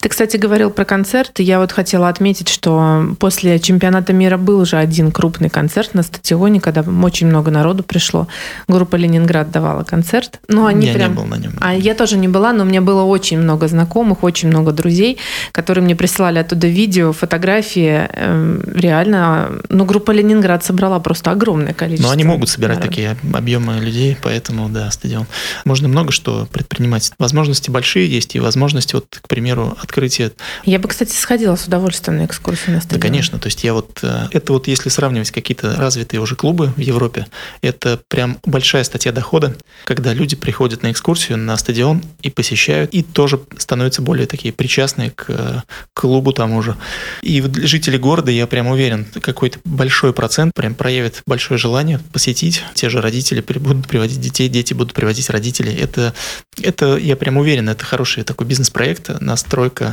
Ты, 0.06 0.10
кстати, 0.10 0.36
говорил 0.36 0.70
про 0.70 0.84
концерты. 0.84 1.42
Я 1.42 1.58
вот 1.58 1.72
хотела 1.72 2.08
отметить, 2.08 2.48
что 2.48 3.16
после 3.18 3.58
чемпионата 3.58 4.12
мира 4.12 4.36
был 4.36 4.60
уже 4.60 4.76
один 4.76 5.10
крупный 5.10 5.50
концерт 5.50 5.94
на 5.94 6.04
стадионе, 6.04 6.60
когда 6.60 6.84
очень 7.02 7.26
много 7.26 7.50
народу 7.50 7.82
пришло. 7.82 8.28
Группа 8.68 8.94
«Ленинград» 8.94 9.50
давала 9.50 9.82
концерт. 9.82 10.38
Ну, 10.46 10.66
они 10.66 10.86
я 10.86 10.94
прям... 10.94 11.10
не 11.10 11.16
был 11.16 11.24
на 11.24 11.34
нем. 11.34 11.54
А 11.60 11.74
я 11.74 11.96
тоже 11.96 12.18
не 12.18 12.28
была, 12.28 12.52
но 12.52 12.62
у 12.62 12.66
меня 12.68 12.82
было 12.82 13.02
очень 13.02 13.40
много 13.40 13.66
знакомых, 13.66 14.22
очень 14.22 14.48
много 14.48 14.70
друзей, 14.70 15.18
которые 15.50 15.82
мне 15.82 15.96
присылали 15.96 16.38
оттуда 16.38 16.68
видео, 16.68 17.12
фотографии. 17.12 18.08
Эм, 18.12 18.62
реально, 18.76 19.60
ну, 19.70 19.84
группа 19.84 20.12
«Ленинград» 20.12 20.64
собрала 20.64 21.00
просто 21.00 21.32
огромное 21.32 21.74
количество. 21.74 22.06
Но 22.06 22.12
они 22.12 22.22
могут 22.22 22.48
собирать 22.48 22.76
народа. 22.76 22.90
такие 22.90 23.16
объемы 23.34 23.80
людей, 23.80 24.16
поэтому, 24.22 24.68
да, 24.68 24.88
стадион. 24.92 25.26
Можно 25.64 25.88
много 25.88 26.12
что 26.12 26.46
предпринимать. 26.52 27.10
Возможности 27.18 27.72
большие 27.72 28.08
есть, 28.08 28.36
и 28.36 28.38
возможности, 28.38 28.94
вот, 28.94 29.06
к 29.20 29.26
примеру, 29.26 29.76
открытия 29.96 30.32
Я 30.64 30.78
бы, 30.78 30.88
кстати, 30.88 31.14
сходила 31.16 31.56
с 31.56 31.64
удовольствием 31.66 32.18
на 32.18 32.26
экскурсию 32.26 32.72
на 32.74 32.76
Да, 32.76 32.80
стадион. 32.82 33.00
конечно. 33.00 33.38
То 33.38 33.46
есть 33.46 33.64
я 33.64 33.72
вот... 33.72 34.00
э, 34.02 34.28
Это 34.30 34.52
вот 34.52 34.68
если 34.68 34.90
сравнивать 34.90 35.30
какие-то 35.30 35.74
развитые 35.76 36.20
уже 36.20 36.36
клубы 36.36 36.72
в 36.76 36.80
Европе, 36.80 37.26
это 37.62 37.98
прям 38.08 38.38
большая 38.44 38.84
статья 38.84 39.12
дохода, 39.12 39.56
когда 39.84 40.12
люди 40.12 40.36
приходят 40.36 40.82
на 40.82 40.90
экскурсию 40.90 41.38
на 41.38 41.56
стадион 41.56 42.02
и 42.20 42.28
посещают, 42.30 42.92
и 42.92 43.02
тоже 43.02 43.40
становятся 43.56 44.02
более 44.02 44.26
такие 44.26 44.52
причастные 44.52 45.10
к 45.12 45.24
э, 45.28 45.60
клубу 45.94 46.32
тому 46.32 46.60
же. 46.62 46.76
И 47.22 47.40
вот 47.40 47.56
жителей 47.56 47.98
города, 47.98 48.30
я 48.30 48.46
прям 48.46 48.66
уверен, 48.66 49.06
какой-то 49.06 49.58
большой 49.64 50.12
процент 50.12 50.52
прям 50.54 50.74
проявит 50.74 51.22
большое 51.26 51.56
желание 51.58 52.00
посетить. 52.12 52.62
Те 52.74 52.90
же 52.90 53.00
родители 53.00 53.40
будут 53.40 53.88
приводить 53.88 54.20
детей, 54.20 54.48
дети 54.48 54.74
будут 54.74 54.92
приводить 54.92 55.30
родителей. 55.30 55.74
Это, 55.74 56.12
это 56.60 56.96
я 56.96 57.16
прям 57.16 57.38
уверен, 57.38 57.68
это 57.70 57.84
хороший 57.84 58.24
такой 58.24 58.46
бизнес-проект, 58.46 59.08
настройка 59.20 59.85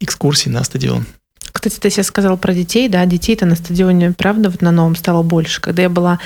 экскурсий 0.00 0.50
на 0.50 0.64
стадион. 0.64 1.06
Кстати, 1.52 1.78
ты 1.78 1.90
сейчас 1.90 2.06
сказал 2.06 2.36
про 2.38 2.54
детей, 2.54 2.88
да, 2.88 3.04
детей-то 3.04 3.46
на 3.46 3.54
стадионе, 3.54 4.12
правда, 4.16 4.50
вот 4.50 4.62
на 4.62 4.70
новом 4.70 4.96
стало 4.96 5.22
больше. 5.22 5.60
Когда 5.60 5.82
я 5.82 5.88
была 5.88 6.18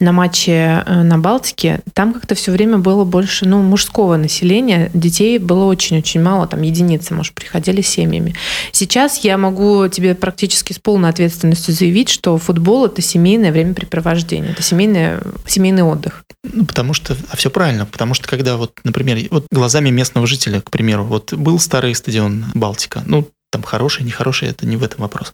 на 0.00 0.12
матче 0.12 0.82
э, 0.86 1.02
на 1.02 1.18
Балтике, 1.18 1.80
там 1.92 2.12
как-то 2.12 2.34
все 2.34 2.50
время 2.50 2.78
было 2.78 3.04
больше, 3.04 3.46
ну, 3.46 3.62
мужского 3.62 4.16
населения, 4.16 4.90
детей 4.94 5.38
было 5.38 5.64
очень-очень 5.64 6.22
мало, 6.22 6.46
там 6.46 6.62
единицы, 6.62 7.14
может, 7.14 7.34
приходили 7.34 7.82
семьями. 7.82 8.34
Сейчас 8.72 9.18
я 9.18 9.36
могу 9.36 9.86
тебе 9.88 10.14
практически 10.14 10.72
с 10.72 10.78
полной 10.78 11.10
ответственностью 11.10 11.74
заявить, 11.74 12.08
что 12.08 12.36
футбол– 12.38 12.86
это 12.86 13.02
семейное 13.02 13.52
времяпрепровождение, 13.52 14.52
это 14.52 14.62
семейное, 14.62 15.20
семейный 15.46 15.82
отдых. 15.82 16.24
Ну, 16.42 16.64
потому 16.64 16.94
что, 16.94 17.16
а 17.30 17.36
все 17.36 17.50
правильно, 17.50 17.84
потому 17.84 18.14
что 18.14 18.26
когда 18.26 18.56
вот, 18.56 18.72
например, 18.82 19.18
вот 19.30 19.46
глазами 19.50 19.90
местного 19.90 20.26
жителя, 20.26 20.62
к 20.62 20.70
примеру, 20.70 21.04
вот 21.04 21.34
был 21.34 21.58
старый 21.58 21.94
стадион 21.94 22.46
Балтика, 22.54 23.02
ну, 23.04 23.28
там 23.50 23.62
хороший, 23.62 24.04
нехороший, 24.04 24.48
это 24.48 24.64
не 24.64 24.76
в 24.76 24.84
этом 24.84 25.00
вопрос. 25.00 25.32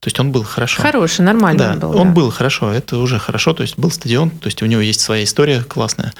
То 0.00 0.06
есть 0.06 0.18
он 0.18 0.32
был 0.32 0.42
хорошо. 0.42 0.82
Хороший, 0.82 1.22
нормальный 1.22 1.58
да, 1.58 1.72
он 1.72 1.78
был. 1.78 1.96
он 1.96 2.08
да. 2.08 2.14
был 2.14 2.30
хорошо, 2.30 2.72
это 2.72 2.96
уже 2.96 3.18
хорошо, 3.18 3.52
то 3.52 3.62
есть 3.62 3.78
был 3.78 3.90
стадион, 3.90 4.30
то 4.30 4.46
есть 4.46 4.62
у 4.62 4.66
него 4.66 4.80
есть 4.80 5.00
своя 5.00 5.24
история 5.24 5.62
классная. 5.62 6.12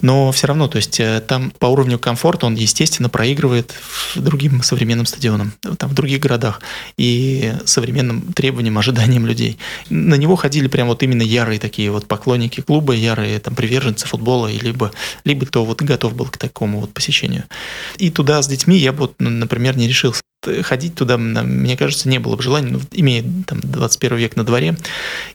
Но 0.00 0.30
все 0.30 0.46
равно, 0.46 0.68
то 0.68 0.76
есть 0.76 1.00
э, 1.00 1.20
там 1.26 1.50
по 1.58 1.66
уровню 1.66 1.98
комфорта 1.98 2.46
он, 2.46 2.54
естественно, 2.54 3.08
проигрывает 3.08 3.74
другим 4.14 4.62
современным 4.62 5.06
стадионам, 5.06 5.52
там 5.76 5.90
в 5.90 5.94
других 5.94 6.20
городах 6.20 6.60
и 6.96 7.52
современным 7.64 8.32
требованиям, 8.32 8.78
ожиданиям 8.78 9.26
людей. 9.26 9.58
На 9.90 10.14
него 10.14 10.36
ходили 10.36 10.68
прям 10.68 10.88
вот 10.88 11.02
именно 11.02 11.22
ярые 11.22 11.58
такие 11.58 11.90
вот 11.90 12.06
поклонники 12.06 12.60
клуба, 12.60 12.92
ярые 12.92 13.40
там 13.40 13.54
приверженцы 13.54 14.06
футбола, 14.06 14.46
и 14.46 14.58
либо, 14.58 14.92
либо 15.24 15.46
кто 15.46 15.64
вот 15.64 15.82
готов 15.82 16.14
был 16.14 16.26
к 16.26 16.36
такому 16.36 16.80
вот 16.80 16.94
посещению. 16.94 17.44
И 17.96 18.10
туда 18.10 18.40
с 18.40 18.46
детьми 18.46 18.76
я 18.76 18.92
бы, 18.92 18.98
вот, 18.98 19.14
ну, 19.18 19.30
например, 19.30 19.76
не 19.76 19.88
решился. 19.88 20.22
Ходить 20.62 20.94
туда, 20.94 21.18
мне 21.18 21.76
кажется, 21.76 22.08
не 22.08 22.18
было 22.18 22.36
бы 22.36 22.42
желания, 22.42 22.70
ну, 22.72 22.80
имея 22.92 23.24
там 23.46 23.60
21 23.60 24.16
век 24.18 24.36
на 24.36 24.44
дворе, 24.44 24.76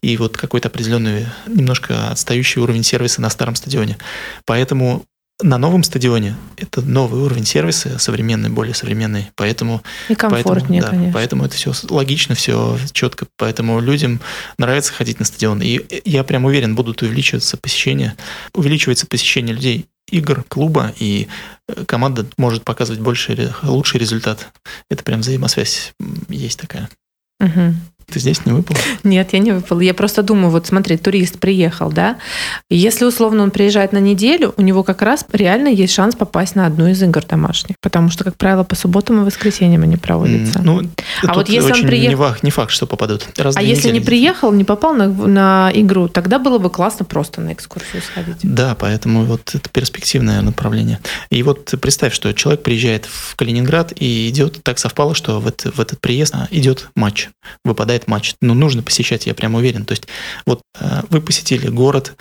и 0.02 0.16
вот 0.18 0.38
какой-то 0.38 0.70
определенный, 0.70 1.28
немножко 1.48 2.10
отстающий 2.10 2.62
уровень 2.62 2.84
сервиса 2.84 3.22
на 3.22 3.30
старом 3.30 3.56
стадионе. 3.56 3.98
Поэтому 4.46 5.06
на 5.42 5.58
новом 5.58 5.84
стадионе 5.84 6.36
это 6.58 6.82
новый 6.82 7.22
уровень 7.22 7.46
сервиса, 7.46 7.98
современный, 8.00 8.50
более 8.50 8.74
современный. 8.74 9.32
Поэтому, 9.36 9.84
И 10.08 10.16
комфортнее, 10.16 10.54
поэтому, 10.54 10.82
да, 10.82 10.90
конечно. 10.90 11.14
поэтому 11.14 11.46
это 11.46 11.56
все 11.56 11.74
логично, 11.90 12.36
все 12.36 12.78
четко. 12.92 13.28
Поэтому 13.38 13.80
людям 13.80 14.22
нравится 14.58 14.94
ходить 14.94 15.20
на 15.20 15.26
стадион. 15.26 15.62
И 15.62 15.82
я 16.06 16.24
прям 16.24 16.46
уверен, 16.46 16.76
будут 16.76 17.02
увеличиваться 17.02 17.58
посещения, 17.58 18.16
увеличивается 18.54 19.08
посещение 19.08 19.56
людей 19.56 19.86
игр 20.14 20.44
клуба, 20.48 20.94
и 20.98 21.28
э, 21.68 21.86
команда 21.86 22.26
может 22.38 22.64
показывать 22.64 23.02
больше, 23.02 23.54
лучший 23.64 24.00
результат. 24.00 24.54
Это 24.90 25.04
прям 25.04 25.22
взаимосвязь 25.22 25.94
есть 26.30 26.60
такая. 26.60 26.90
Мгм. 27.40 27.76
Ты 28.12 28.20
здесь 28.20 28.46
не 28.46 28.52
выпал? 28.54 28.76
Нет, 29.04 29.30
я 29.34 29.40
не 29.40 29.52
выпала. 29.52 29.80
Я 29.82 29.94
просто 29.94 30.24
думаю, 30.24 30.50
вот 30.52 30.68
смотри, 30.68 30.98
турист 30.98 31.40
приехал, 31.40 31.92
да, 31.92 32.18
и 32.70 32.78
если 32.78 33.06
условно 33.06 33.44
он 33.44 33.52
приезжает 33.52 33.92
на 33.94 33.98
неделю, 34.00 34.54
у 34.58 34.62
него 34.62 34.84
как 34.84 35.02
раз 35.02 35.26
реально 35.32 35.68
есть 35.70 35.94
шанс 35.94 36.16
попасть 36.16 36.56
на 36.56 36.66
одну 36.66 36.88
из 36.88 37.02
игр 37.02 37.24
домашних, 37.26 37.76
потому 37.82 38.10
что, 38.10 38.24
как 38.24 38.38
правило, 38.38 38.64
по 38.64 38.76
субботам 38.76 39.22
и 39.22 39.26
воскресеньям 39.26 39.84
они 39.84 39.98
проводятся. 39.98 40.62
Ну, 40.64 40.82
А 41.28 41.34
вот 41.34 41.50
если 41.50 41.72
он 41.72 41.78
очень 41.78 41.88
приех- 41.88 42.40
не, 42.44 42.52
факт, 42.52 42.72
что 42.72 42.86
попадут. 42.88 43.28
Раз 43.38 43.56
а 43.58 43.62
если 43.62 43.88
недели 43.90 44.00
не 44.00 44.06
приехал, 44.06 44.52
не 44.52 44.64
попал 44.64 44.94
на, 44.94 45.08
на 45.08 45.72
игру, 45.74 46.08
тогда 46.08 46.40
было 46.40 46.58
бы 46.58 46.70
классно 46.70 47.06
просто 47.06 47.42
на 47.42 47.54
экскурсию 47.54 48.02
сходить. 48.02 48.38
Да, 48.44 48.76
поэтому 48.76 49.24
вот 49.26 49.54
это 49.54 49.70
перспективное 49.70 50.42
направление. 50.42 51.00
И 51.30 51.44
вот 51.44 51.74
представь, 51.82 52.14
что 52.14 52.34
человек 52.34 52.64
приезжает 52.64 53.06
в 53.06 53.36
Калининград 53.36 53.94
и 53.96 54.30
идет, 54.30 54.64
так 54.64 54.80
совпало, 54.80 55.14
что 55.16 55.40
в, 55.40 55.48
это- 55.48 55.72
в 55.72 55.80
этот 55.80 56.00
приезд 56.00 56.34
а, 56.36 56.48
идет 56.52 56.90
матч, 56.96 57.30
выпадает 57.64 57.93
матч. 58.08 58.36
Ну, 58.42 58.54
нужно 58.54 58.84
посещать, 58.84 59.28
я 59.28 59.34
прям 59.34 59.56
уверен. 59.56 59.86
То 59.86 59.92
есть 59.94 60.08
вот 60.46 60.62
а, 60.80 61.04
вы 61.10 61.22
посетили 61.22 61.68
город, 61.68 62.16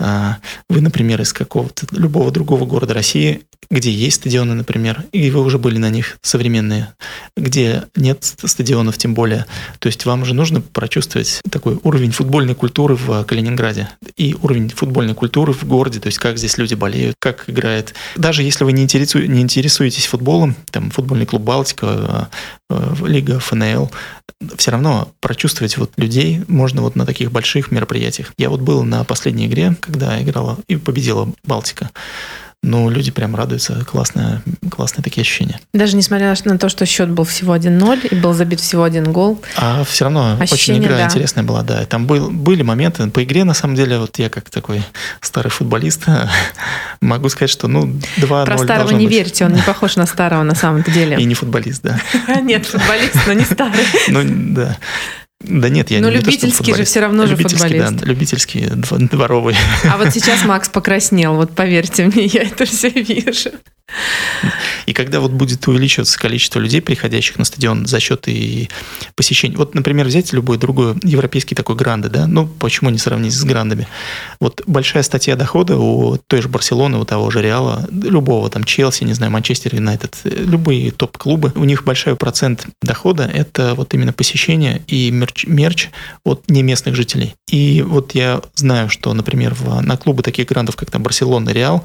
а, 0.00 0.38
вы, 0.68 0.80
например, 0.80 1.20
из 1.20 1.32
какого-то 1.32 1.86
любого 1.92 2.30
другого 2.30 2.66
города 2.66 2.94
России, 2.94 3.42
где 3.70 3.90
есть 3.90 4.16
стадионы, 4.16 4.54
например, 4.54 5.04
и 5.12 5.30
вы 5.30 5.40
уже 5.40 5.58
были 5.58 5.78
на 5.78 5.90
них 5.90 6.18
современные, 6.22 6.92
где 7.36 7.84
нет 7.96 8.24
стадионов 8.24 8.98
тем 8.98 9.14
более. 9.14 9.46
То 9.78 9.86
есть 9.86 10.04
вам 10.04 10.22
уже 10.22 10.34
нужно 10.34 10.60
прочувствовать 10.60 11.40
такой 11.50 11.78
уровень 11.82 12.12
футбольной 12.12 12.54
культуры 12.54 12.96
в 12.96 13.24
Калининграде 13.24 13.88
и 14.16 14.34
уровень 14.42 14.68
футбольной 14.68 15.14
культуры 15.14 15.52
в 15.52 15.64
городе, 15.64 16.00
то 16.00 16.06
есть 16.06 16.18
как 16.18 16.38
здесь 16.38 16.58
люди 16.58 16.74
болеют, 16.74 17.16
как 17.18 17.48
играет. 17.48 17.94
Даже 18.16 18.42
если 18.42 18.64
вы 18.64 18.72
не, 18.72 18.84
интересу- 18.84 19.26
не 19.26 19.40
интересуетесь 19.40 20.06
футболом, 20.06 20.56
там 20.70 20.90
футбольный 20.90 21.26
клуб 21.26 21.42
Балтика, 21.42 22.30
э, 22.70 22.74
э, 22.74 23.06
Лига 23.06 23.38
ФНЛ, 23.38 23.90
все 24.56 24.70
равно 24.70 25.12
прочувствовать 25.24 25.78
вот 25.78 25.90
людей 25.96 26.42
можно 26.48 26.82
вот 26.82 26.96
на 26.96 27.06
таких 27.06 27.32
больших 27.32 27.70
мероприятиях. 27.70 28.34
Я 28.36 28.50
вот 28.50 28.60
был 28.60 28.82
на 28.82 29.04
последней 29.04 29.46
игре, 29.46 29.74
когда 29.80 30.22
играла 30.22 30.58
и 30.68 30.76
победила 30.76 31.32
Балтика. 31.44 31.90
Ну, 32.66 32.88
люди 32.88 33.10
прям 33.10 33.36
радуются, 33.36 33.84
классные, 33.84 34.40
классные 34.70 35.04
такие 35.04 35.20
ощущения. 35.20 35.60
Даже 35.74 35.96
несмотря 35.96 36.34
на 36.44 36.58
то, 36.58 36.70
что 36.70 36.86
счет 36.86 37.10
был 37.10 37.24
всего 37.24 37.54
1-0 37.54 38.08
и 38.08 38.14
был 38.14 38.32
забит 38.32 38.60
всего 38.60 38.84
один 38.84 39.12
гол. 39.12 39.42
А 39.56 39.84
все 39.84 40.04
равно 40.04 40.38
Ощущение, 40.40 40.80
очень 40.80 40.86
игра 40.88 40.96
да. 40.96 41.04
интересная 41.04 41.44
была, 41.44 41.62
да. 41.62 41.82
И 41.82 41.86
Там 41.86 42.06
был, 42.06 42.30
были 42.30 42.62
моменты 42.62 43.06
по 43.10 43.22
игре, 43.22 43.44
на 43.44 43.52
самом 43.52 43.74
деле, 43.76 43.98
вот 43.98 44.18
я 44.18 44.30
как 44.30 44.48
такой 44.48 44.82
старый 45.20 45.50
футболист 45.50 46.04
могу 47.02 47.28
сказать, 47.28 47.50
что 47.50 47.68
ну 47.68 47.84
2-0 48.16 48.44
Про 48.46 48.58
старого 48.58 48.90
не 48.92 49.06
быть. 49.06 49.14
верьте, 49.14 49.44
он 49.44 49.52
не 49.52 49.62
похож 49.62 49.96
на 49.96 50.06
старого 50.06 50.42
на 50.42 50.54
самом-то 50.54 50.90
И 50.90 50.94
деле. 50.94 51.22
не 51.22 51.34
футболист, 51.34 51.82
да. 51.82 52.00
Нет, 52.40 52.64
футболист, 52.64 53.16
но 53.26 53.32
не 53.34 53.44
старый. 53.44 53.84
Ну, 54.08 54.22
да. 54.54 54.78
Да 55.46 55.68
нет, 55.68 55.90
я 55.90 56.00
Но 56.00 56.08
не, 56.08 56.16
не 56.16 56.22
то, 56.22 56.30
любительский 56.30 56.74
же 56.74 56.84
всё 56.84 57.00
равно 57.00 57.26
же 57.26 57.32
любительский, 57.32 57.68
футболист. 57.68 57.96
Да, 57.96 58.06
любительский, 58.06 58.60
дво- 58.60 59.08
дворовый. 59.08 59.56
А 59.84 59.96
вот 59.96 60.10
сейчас 60.14 60.44
Макс 60.44 60.68
покраснел, 60.68 61.34
вот 61.34 61.54
поверьте 61.54 62.06
мне, 62.06 62.24
я 62.26 62.42
это 62.42 62.64
все 62.64 62.88
вижу. 62.88 63.50
И 64.86 64.92
когда 64.92 65.20
вот 65.20 65.30
будет 65.30 65.66
увеличиваться 65.68 66.18
количество 66.18 66.58
людей, 66.58 66.80
приходящих 66.80 67.38
на 67.38 67.44
стадион 67.44 67.86
за 67.86 68.00
счет 68.00 68.28
и 68.28 68.68
посещений. 69.14 69.56
Вот, 69.56 69.74
например, 69.74 70.06
взять 70.06 70.32
любой 70.32 70.58
другой 70.58 70.94
европейский 71.02 71.54
такой 71.54 71.76
гранды, 71.76 72.08
да, 72.08 72.26
ну, 72.26 72.46
почему 72.46 72.90
не 72.90 72.98
сравнить 72.98 73.32
с 73.32 73.44
грандами? 73.44 73.86
Вот 74.40 74.62
большая 74.66 75.02
статья 75.02 75.36
дохода 75.36 75.76
у 75.78 76.16
той 76.16 76.42
же 76.42 76.48
Барселоны, 76.48 76.98
у 76.98 77.04
того 77.04 77.30
же 77.30 77.42
Реала, 77.42 77.86
любого 77.90 78.50
там 78.50 78.64
Челси, 78.64 79.04
не 79.04 79.14
знаю, 79.14 79.32
Манчестер 79.32 79.74
Юнайтед, 79.74 80.16
э, 80.24 80.30
любые 80.30 80.90
топ-клубы, 80.90 81.52
у 81.54 81.64
них 81.64 81.84
большой 81.84 82.16
процент 82.16 82.66
дохода– 82.82 83.24
это 83.34 83.74
вот 83.74 83.94
именно 83.94 84.12
посещение 84.12 84.82
и 84.86 85.10
мерч, 85.10 85.33
мерч 85.46 85.88
от 86.24 86.48
неместных 86.48 86.94
жителей. 86.94 87.34
И 87.50 87.82
вот 87.82 88.14
я 88.14 88.40
знаю, 88.54 88.88
что, 88.88 89.12
например, 89.12 89.54
в- 89.54 89.80
на 89.80 89.96
клубы 89.96 90.22
таких 90.22 90.48
грандов, 90.48 90.76
как 90.76 90.90
там 90.90 91.02
Барселона, 91.02 91.50
Реал, 91.50 91.84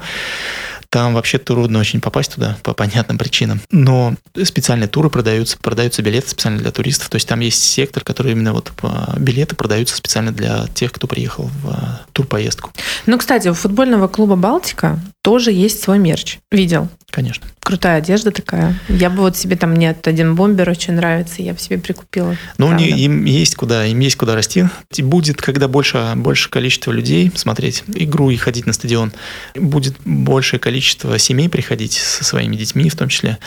там 0.90 1.14
вообще 1.14 1.38
трудно 1.38 1.78
очень 1.78 2.00
попасть 2.00 2.34
туда 2.34 2.58
по 2.64 2.74
понятным 2.74 3.16
причинам. 3.16 3.60
Но 3.70 4.14
специальные 4.42 4.88
туры 4.88 5.08
продаются, 5.08 5.56
продаются 5.56 6.02
билеты 6.02 6.28
специально 6.30 6.58
для 6.58 6.72
туристов. 6.72 7.08
То 7.10 7.14
есть 7.16 7.28
там 7.28 7.38
есть 7.40 7.62
сектор, 7.62 8.02
который 8.02 8.32
именно 8.32 8.52
вот 8.52 8.72
а, 8.82 9.14
билеты 9.16 9.54
продаются 9.54 9.94
специально 9.96 10.32
для 10.32 10.66
тех, 10.74 10.90
кто 10.92 11.06
приехал 11.06 11.44
в 11.62 11.68
а, 11.68 12.00
турпоездку. 12.12 12.72
Ну, 13.06 13.18
кстати, 13.18 13.46
у 13.46 13.54
футбольного 13.54 14.08
клуба 14.08 14.34
«Балтика» 14.34 14.98
тоже 15.22 15.52
есть 15.52 15.80
свой 15.80 16.00
мерч. 16.00 16.38
Видел? 16.50 16.88
Конечно. 17.10 17.46
Крутая 17.60 17.98
одежда 17.98 18.30
такая. 18.30 18.78
Я 18.88 19.10
бы 19.10 19.18
вот 19.18 19.36
себе 19.36 19.56
там 19.56 19.74
нет, 19.74 20.06
один 20.06 20.34
бомбер 20.34 20.68
очень 20.68 20.94
нравится, 20.94 21.42
я 21.42 21.52
бы 21.52 21.58
себе 21.58 21.78
прикупила. 21.78 22.36
Ну, 22.58 22.72
не, 22.72 22.88
им 22.88 23.24
есть 23.24 23.54
куда, 23.54 23.84
им 23.86 23.98
есть 24.00 24.16
куда 24.16 24.34
расти. 24.34 24.66
И 24.96 25.02
будет, 25.02 25.40
когда 25.40 25.68
больше, 25.68 26.12
больше 26.16 26.48
количество 26.50 26.92
людей 26.92 27.30
смотреть 27.34 27.84
игру 27.94 28.30
и 28.30 28.36
ходить 28.36 28.66
на 28.66 28.72
стадион, 28.72 29.12
будет 29.54 29.96
большее 30.04 30.60
количество 30.60 31.18
семей 31.18 31.48
приходить 31.48 31.94
со 31.94 32.24
своими 32.24 32.56
детьми 32.56 32.88
в 32.88 32.96
том 32.96 33.08
числе. 33.08 33.38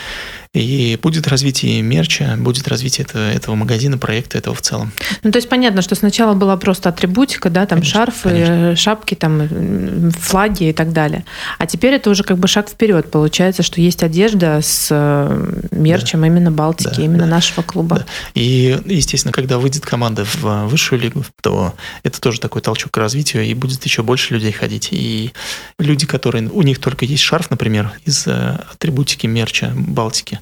И 0.54 1.00
будет 1.02 1.28
развитие 1.28 1.82
мерча, 1.82 2.36
будет 2.38 2.68
развитие 2.68 3.06
этого, 3.06 3.32
этого 3.32 3.56
магазина, 3.56 3.98
проекта 3.98 4.38
этого 4.38 4.56
в 4.56 4.62
целом. 4.62 4.92
Ну, 5.24 5.32
то 5.32 5.38
есть 5.38 5.50
понятно, 5.50 5.82
что 5.82 5.96
сначала 5.96 6.36
была 6.36 6.58
просто 6.58 6.90
атрибутика, 6.90 7.50
да, 7.50 7.66
там 7.66 7.80
конечно, 7.80 8.00
шарфы, 8.00 8.30
конечно. 8.30 8.76
шапки, 8.76 9.16
там 9.16 10.12
флаги 10.12 10.66
и 10.66 10.74
так 10.74 10.94
далее. 10.94 11.26
А 11.58 11.66
теперь 11.66 11.94
это 11.96 12.10
уже 12.10 12.24
как 12.24 12.38
бы 12.38 12.48
шаг 12.48 12.70
вперед. 12.70 13.10
Получается, 13.10 13.53
что 13.62 13.82
есть 13.82 14.02
одежда 14.02 14.62
с 14.64 14.88
э, 14.90 15.68
мерчем 15.72 16.22
да. 16.22 16.28
именно 16.28 16.52
Балтики, 16.52 16.96
да, 16.96 17.04
именно 17.04 17.26
да. 17.26 17.32
нашего 17.32 17.62
клуба. 17.62 17.98
Да. 17.98 18.06
И, 18.34 18.80
естественно, 18.86 19.32
когда 19.32 19.60
выйдет 19.60 19.86
команда 19.86 20.26
в 20.26 20.66
высшую 20.68 21.00
лигу, 21.00 21.24
то 21.42 21.76
это 22.02 22.20
тоже 22.20 22.40
такой 22.40 22.62
толчок 22.62 22.92
к 22.92 22.98
развитию, 22.98 23.44
и 23.44 23.54
будет 23.54 23.84
еще 23.84 24.02
больше 24.02 24.34
людей 24.34 24.52
ходить. 24.52 24.90
И 24.92 25.34
люди, 25.78 26.08
которые... 26.08 26.50
У 26.50 26.62
них 26.64 26.80
только 26.80 27.06
есть 27.06 27.24
шарф, 27.24 27.52
например, 27.52 27.92
из 28.06 28.26
э, 28.26 28.60
атрибутики 28.72 29.28
мерча 29.28 29.72
Балтики, 29.76 30.40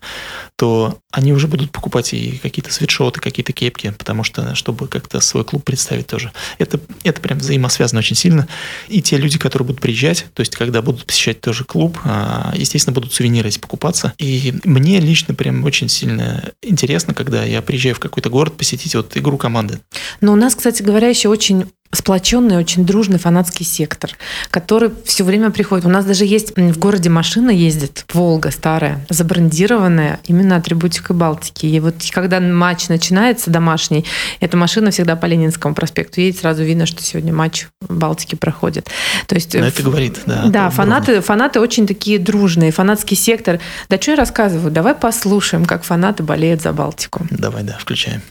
то 0.61 0.99
они 1.09 1.33
уже 1.33 1.47
будут 1.47 1.71
покупать 1.71 2.13
и 2.13 2.37
какие-то 2.37 2.71
свитшоты, 2.71 3.19
какие-то 3.19 3.51
кепки, 3.51 3.95
потому 3.97 4.23
что, 4.23 4.53
чтобы 4.53 4.87
как-то 4.87 5.19
свой 5.19 5.43
клуб 5.43 5.63
представить 5.63 6.05
тоже. 6.05 6.31
Это, 6.59 6.79
это 7.03 7.19
прям 7.19 7.39
взаимосвязано 7.39 7.97
очень 7.97 8.15
сильно. 8.15 8.47
И 8.87 9.01
те 9.01 9.17
люди, 9.17 9.39
которые 9.39 9.65
будут 9.65 9.81
приезжать, 9.81 10.27
то 10.35 10.41
есть 10.41 10.55
когда 10.55 10.83
будут 10.83 11.07
посещать 11.07 11.41
тоже 11.41 11.63
клуб, 11.63 11.97
а, 12.03 12.53
естественно, 12.55 12.93
будут 12.93 13.11
сувениры 13.11 13.49
эти 13.49 13.57
покупаться. 13.57 14.13
И 14.19 14.53
мне 14.63 14.99
лично 14.99 15.33
прям 15.33 15.63
очень 15.63 15.89
сильно 15.89 16.51
интересно, 16.61 17.15
когда 17.15 17.43
я 17.43 17.63
приезжаю 17.63 17.95
в 17.95 17.99
какой-то 17.99 18.29
город 18.29 18.55
посетить 18.55 18.93
вот 18.93 19.17
игру 19.17 19.39
команды. 19.39 19.79
Но 20.21 20.31
у 20.31 20.35
нас, 20.35 20.53
кстати 20.53 20.83
говоря, 20.83 21.07
еще 21.07 21.29
очень 21.29 21.71
сплоченный, 21.91 22.57
очень 22.57 22.85
дружный 22.85 23.19
фанатский 23.19 23.65
сектор, 23.65 24.11
который 24.49 24.91
все 25.05 25.23
время 25.23 25.51
приходит. 25.51 25.85
У 25.85 25.89
нас 25.89 26.05
даже 26.05 26.25
есть 26.25 26.55
в 26.55 26.79
городе 26.79 27.09
машина 27.09 27.49
ездит, 27.49 28.05
Волга 28.13 28.51
старая, 28.51 29.05
забрендированная 29.09 30.19
именно 30.25 30.55
атрибутикой 30.55 31.15
Балтики. 31.15 31.65
И 31.65 31.79
вот 31.79 31.95
когда 32.11 32.39
матч 32.39 32.87
начинается 32.87 33.49
домашний, 33.49 34.05
эта 34.39 34.57
машина 34.57 34.91
всегда 34.91 35.15
по 35.15 35.25
Ленинскому 35.25 35.75
проспекту 35.75 36.21
едет, 36.21 36.39
сразу 36.39 36.63
видно, 36.63 36.85
что 36.85 37.01
сегодня 37.01 37.33
матч 37.33 37.67
Балтики 37.81 38.35
проходит. 38.35 38.89
То 39.27 39.35
есть, 39.35 39.53
Но 39.53 39.65
это 39.65 39.83
говорит, 39.83 40.19
да. 40.25 40.45
Да, 40.47 40.69
фанаты, 40.69 41.21
фанаты 41.21 41.59
очень 41.59 41.87
такие 41.87 42.19
дружные, 42.19 42.71
фанатский 42.71 43.17
сектор. 43.17 43.59
Да 43.89 43.99
что 43.99 44.11
я 44.11 44.17
рассказываю? 44.17 44.71
Давай 44.71 44.95
послушаем, 44.95 45.65
как 45.65 45.83
фанаты 45.83 46.23
болеют 46.23 46.61
за 46.61 46.71
Балтику. 46.71 47.27
Давай, 47.29 47.63
да, 47.63 47.77
включаем. 47.79 48.21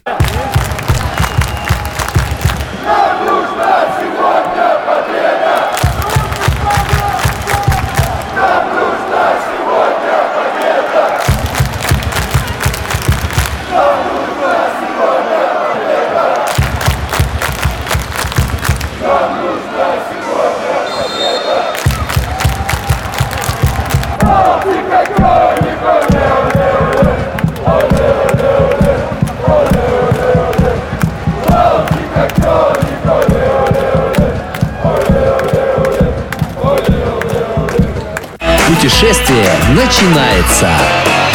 Начинается. 40.01 40.69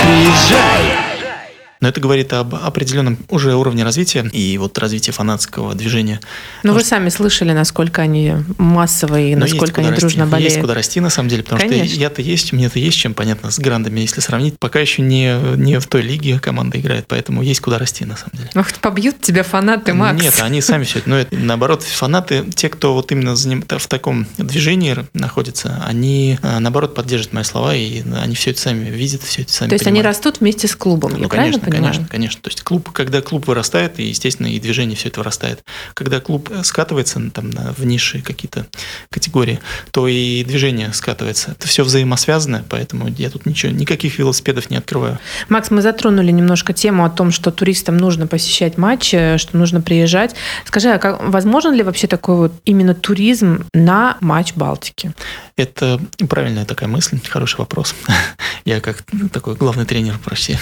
Приезжай! 0.01 0.94
Но 1.85 1.89
это 1.89 2.01
говорит 2.01 2.33
об 2.33 2.55
определенном 2.55 3.19
уже 3.29 3.53
уровне 3.53 3.83
развития 3.83 4.27
и 4.33 4.57
вот 4.57 4.75
развитии 4.79 5.11
фанатского 5.11 5.75
движения. 5.75 6.19
Ну, 6.63 6.73
вы 6.73 6.83
сами 6.83 7.09
слышали, 7.09 7.51
насколько 7.51 8.01
они 8.01 8.33
массовые 8.57 9.33
и 9.33 9.35
Но 9.35 9.41
насколько 9.41 9.81
они 9.81 9.91
расти. 9.91 10.01
дружно 10.01 10.25
болеют. 10.25 10.49
Есть 10.53 10.61
куда 10.61 10.73
расти, 10.73 10.99
на 10.99 11.11
самом 11.11 11.29
деле, 11.29 11.43
потому 11.43 11.61
Конечно. 11.61 11.85
что 11.85 11.95
я-то 11.99 12.23
есть, 12.23 12.53
мне-то 12.53 12.79
есть 12.79 12.97
чем, 12.97 13.13
понятно, 13.13 13.51
с 13.51 13.59
грандами, 13.59 13.99
если 13.99 14.19
сравнить. 14.19 14.57
Пока 14.57 14.79
еще 14.79 15.03
не, 15.03 15.37
не 15.57 15.79
в 15.79 15.85
той 15.85 16.01
лиге 16.01 16.39
команда 16.39 16.79
играет, 16.79 17.05
поэтому 17.07 17.43
есть 17.43 17.59
куда 17.59 17.77
расти, 17.77 18.03
на 18.03 18.17
самом 18.17 18.31
деле. 18.33 18.49
Ох, 18.55 18.73
побьют 18.81 19.21
тебя 19.21 19.43
фанаты, 19.43 19.93
Макс. 19.93 20.19
Нет, 20.19 20.33
они 20.41 20.61
сами 20.61 20.85
все 20.85 20.97
это. 20.97 21.09
Но 21.11 21.17
это, 21.19 21.35
наоборот, 21.35 21.83
фанаты, 21.83 22.45
те, 22.55 22.69
кто 22.69 22.95
вот 22.95 23.11
именно 23.11 23.35
в 23.35 23.87
таком 23.87 24.25
движении 24.39 24.97
находится, 25.13 25.83
они, 25.85 26.39
а, 26.41 26.59
наоборот, 26.59 26.95
поддерживают 26.95 27.33
мои 27.33 27.43
слова, 27.43 27.75
и 27.75 28.01
они 28.23 28.33
все 28.33 28.49
это 28.49 28.59
сами 28.59 28.89
видят, 28.89 29.21
все 29.21 29.43
это 29.43 29.53
сами 29.53 29.69
То 29.69 29.75
есть 29.75 29.85
понимают. 29.85 30.05
они 30.05 30.11
растут 30.15 30.39
вместе 30.39 30.67
с 30.67 30.75
клубом, 30.75 31.11
ну, 31.11 31.19
я 31.19 31.27
конечно, 31.27 31.59
правильно 31.59 31.74
понимаю? 31.75 31.93
Конечно, 31.93 32.11
конечно. 32.11 32.41
То 32.41 32.49
есть 32.49 32.61
клуб, 32.61 32.91
когда 32.91 33.21
клуб 33.21 33.47
вырастает, 33.47 33.99
и, 33.99 34.03
естественно, 34.03 34.47
и 34.47 34.59
движение 34.59 34.95
все 34.95 35.09
это 35.09 35.19
вырастает. 35.19 35.63
Когда 35.93 36.19
клуб 36.19 36.49
скатывается 36.63 37.19
там, 37.31 37.51
в 37.51 37.85
ниши 37.85 38.21
какие-то 38.21 38.67
категории, 39.09 39.59
то 39.91 40.07
и 40.07 40.43
движение 40.43 40.93
скатывается. 40.93 41.51
Это 41.51 41.67
все 41.67 41.83
взаимосвязано, 41.83 42.63
поэтому 42.69 43.07
я 43.09 43.29
тут 43.29 43.45
ничего, 43.45 43.71
никаких 43.71 44.17
велосипедов 44.17 44.69
не 44.69 44.77
открываю. 44.77 45.19
Макс, 45.49 45.71
мы 45.71 45.81
затронули 45.81 46.31
немножко 46.31 46.73
тему 46.73 47.05
о 47.05 47.09
том, 47.09 47.31
что 47.31 47.51
туристам 47.51 47.97
нужно 47.97 48.27
посещать 48.27 48.77
матчи, 48.77 49.37
что 49.37 49.57
нужно 49.57 49.81
приезжать. 49.81 50.35
Скажи, 50.65 50.89
а 50.89 50.97
как, 50.97 51.21
возможен 51.23 51.73
ли 51.73 51.83
вообще 51.83 52.07
такой 52.07 52.35
вот 52.35 52.53
именно 52.65 52.93
туризм 52.93 53.65
на 53.73 54.17
матч 54.21 54.53
Балтики? 54.53 55.13
Это 55.57 55.99
правильная 56.29 56.65
такая 56.65 56.89
мысль, 56.89 57.19
хороший 57.27 57.59
вопрос. 57.59 57.95
Я 58.65 58.81
как 58.81 59.03
такой 59.31 59.53
главный 59.53 59.85
тренер, 59.85 60.19
прости, 60.23 60.57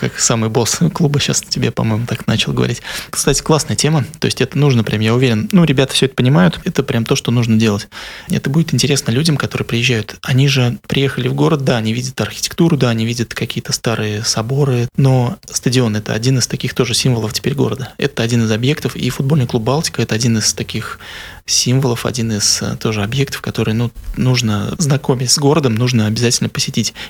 как 0.00 0.18
самый 0.18 0.48
босс 0.48 0.78
клуба 0.94 1.20
сейчас 1.20 1.42
тебе, 1.42 1.70
по-моему, 1.70 2.06
так 2.06 2.26
начал 2.26 2.54
говорить. 2.54 2.80
Кстати, 3.10 3.42
классная 3.42 3.76
тема, 3.76 4.06
то 4.18 4.24
есть 4.24 4.40
это 4.40 4.56
нужно 4.56 4.82
прям, 4.82 5.02
я 5.02 5.14
уверен, 5.14 5.50
ну, 5.52 5.64
ребята 5.64 5.92
все 5.92 6.06
это 6.06 6.14
понимают, 6.14 6.60
это 6.64 6.82
прям 6.82 7.04
то, 7.04 7.14
что 7.14 7.30
нужно 7.30 7.58
делать. 7.58 7.88
Это 8.30 8.48
будет 8.48 8.72
интересно 8.72 9.10
людям, 9.10 9.36
которые 9.36 9.66
приезжают. 9.66 10.16
Они 10.22 10.48
же 10.48 10.78
приехали 10.88 11.28
в 11.28 11.34
город, 11.34 11.62
да, 11.62 11.76
они 11.76 11.92
видят 11.92 12.18
архитектуру, 12.22 12.78
да, 12.78 12.88
они 12.88 13.04
видят 13.04 13.34
какие-то 13.34 13.74
старые 13.74 14.24
соборы, 14.24 14.88
но 14.96 15.36
стадион– 15.50 15.94
это 15.96 16.14
один 16.14 16.38
из 16.38 16.46
таких 16.46 16.72
тоже 16.72 16.94
символов 16.94 17.34
теперь 17.34 17.54
города. 17.54 17.92
Это 17.98 18.22
один 18.22 18.46
из 18.46 18.50
объектов, 18.50 18.96
и 18.96 19.10
футбольный 19.10 19.46
клуб 19.46 19.62
«Балтика»– 19.62 20.00
это 20.02 20.14
один 20.14 20.38
из 20.38 20.54
таких 20.54 21.00
символов, 21.44 22.06
один 22.06 22.32
из 22.32 22.62
э, 22.62 22.76
тоже 22.76 23.02
объектов, 23.02 23.42
который 23.42 23.74
ну, 23.74 23.90
нужно 24.16 24.74
знакомить 24.78 25.30
с 25.30 25.38
городом, 25.38 25.74
нужно 25.74 26.06
обязательно 26.06 26.48
посетить. 26.48 26.61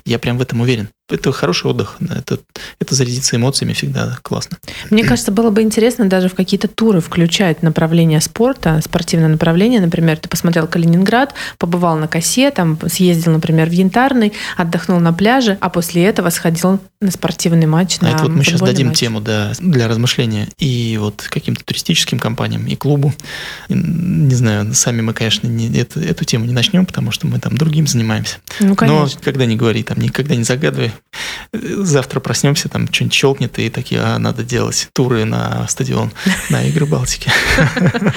Я 0.04 0.18
прям 0.18 0.38
в 0.38 0.42
этом 0.42 0.60
уверен. 0.60 0.88
Это 1.08 1.30
хороший 1.32 1.70
отдых, 1.70 1.96
это, 2.00 2.38
это 2.78 2.94
зарядиться 2.94 3.36
эмоциями 3.36 3.74
всегда 3.74 4.18
классно. 4.22 4.56
Мне 4.88 5.04
кажется, 5.04 5.30
было 5.30 5.50
бы 5.50 5.60
интересно 5.60 6.08
даже 6.08 6.30
в 6.30 6.34
какие-то 6.34 6.68
туры 6.68 7.00
включать 7.00 7.62
направление 7.62 8.20
спорта, 8.20 8.80
спортивное 8.82 9.28
направление. 9.28 9.80
Например, 9.80 10.16
ты 10.16 10.28
посмотрел 10.28 10.66
Калининград, 10.66 11.34
побывал 11.58 11.98
на 11.98 12.08
косе, 12.08 12.50
там 12.50 12.78
съездил, 12.88 13.32
например, 13.32 13.68
в 13.68 13.72
Янтарный, 13.72 14.32
отдохнул 14.56 15.00
на 15.00 15.12
пляже, 15.12 15.58
а 15.60 15.68
после 15.68 16.04
этого 16.04 16.30
сходил 16.30 16.80
на 17.02 17.10
спортивный 17.10 17.66
матч. 17.66 17.98
А 18.00 18.04
на 18.04 18.08
это 18.10 18.22
вот 18.22 18.30
мы 18.30 18.44
сейчас 18.44 18.60
дадим 18.60 18.88
матч. 18.88 18.98
тему 18.98 19.20
да, 19.20 19.52
для 19.58 19.88
размышления 19.88 20.48
и 20.58 20.96
вот 20.98 21.26
каким-то 21.28 21.62
туристическим 21.64 22.18
компаниям, 22.18 22.66
и 22.66 22.76
клубу. 22.76 23.12
И, 23.68 23.74
не 23.74 24.34
знаю, 24.34 24.72
сами 24.72 25.02
мы, 25.02 25.12
конечно, 25.12 25.46
не, 25.46 25.68
эту, 25.78 26.00
эту 26.00 26.24
тему 26.24 26.46
не 26.46 26.54
начнем, 26.54 26.86
потому 26.86 27.10
что 27.10 27.26
мы 27.26 27.38
там 27.38 27.58
другим 27.58 27.86
занимаемся. 27.86 28.36
Ну, 28.60 28.74
конечно. 28.76 29.16
Но 29.16 29.22
когда 29.22 29.41
не 29.46 29.56
говори, 29.56 29.82
там 29.82 29.98
никогда 29.98 30.34
не 30.34 30.44
загадывай. 30.44 30.92
Завтра 31.52 32.20
проснемся, 32.20 32.68
там 32.68 32.88
что-нибудь 32.90 33.14
щелкнет, 33.14 33.58
и 33.58 33.68
такие, 33.68 34.00
а, 34.00 34.18
надо 34.18 34.42
делать 34.42 34.88
туры 34.92 35.24
на 35.24 35.66
стадион, 35.68 36.10
на 36.50 36.64
игры 36.64 36.86
Балтики. 36.86 37.30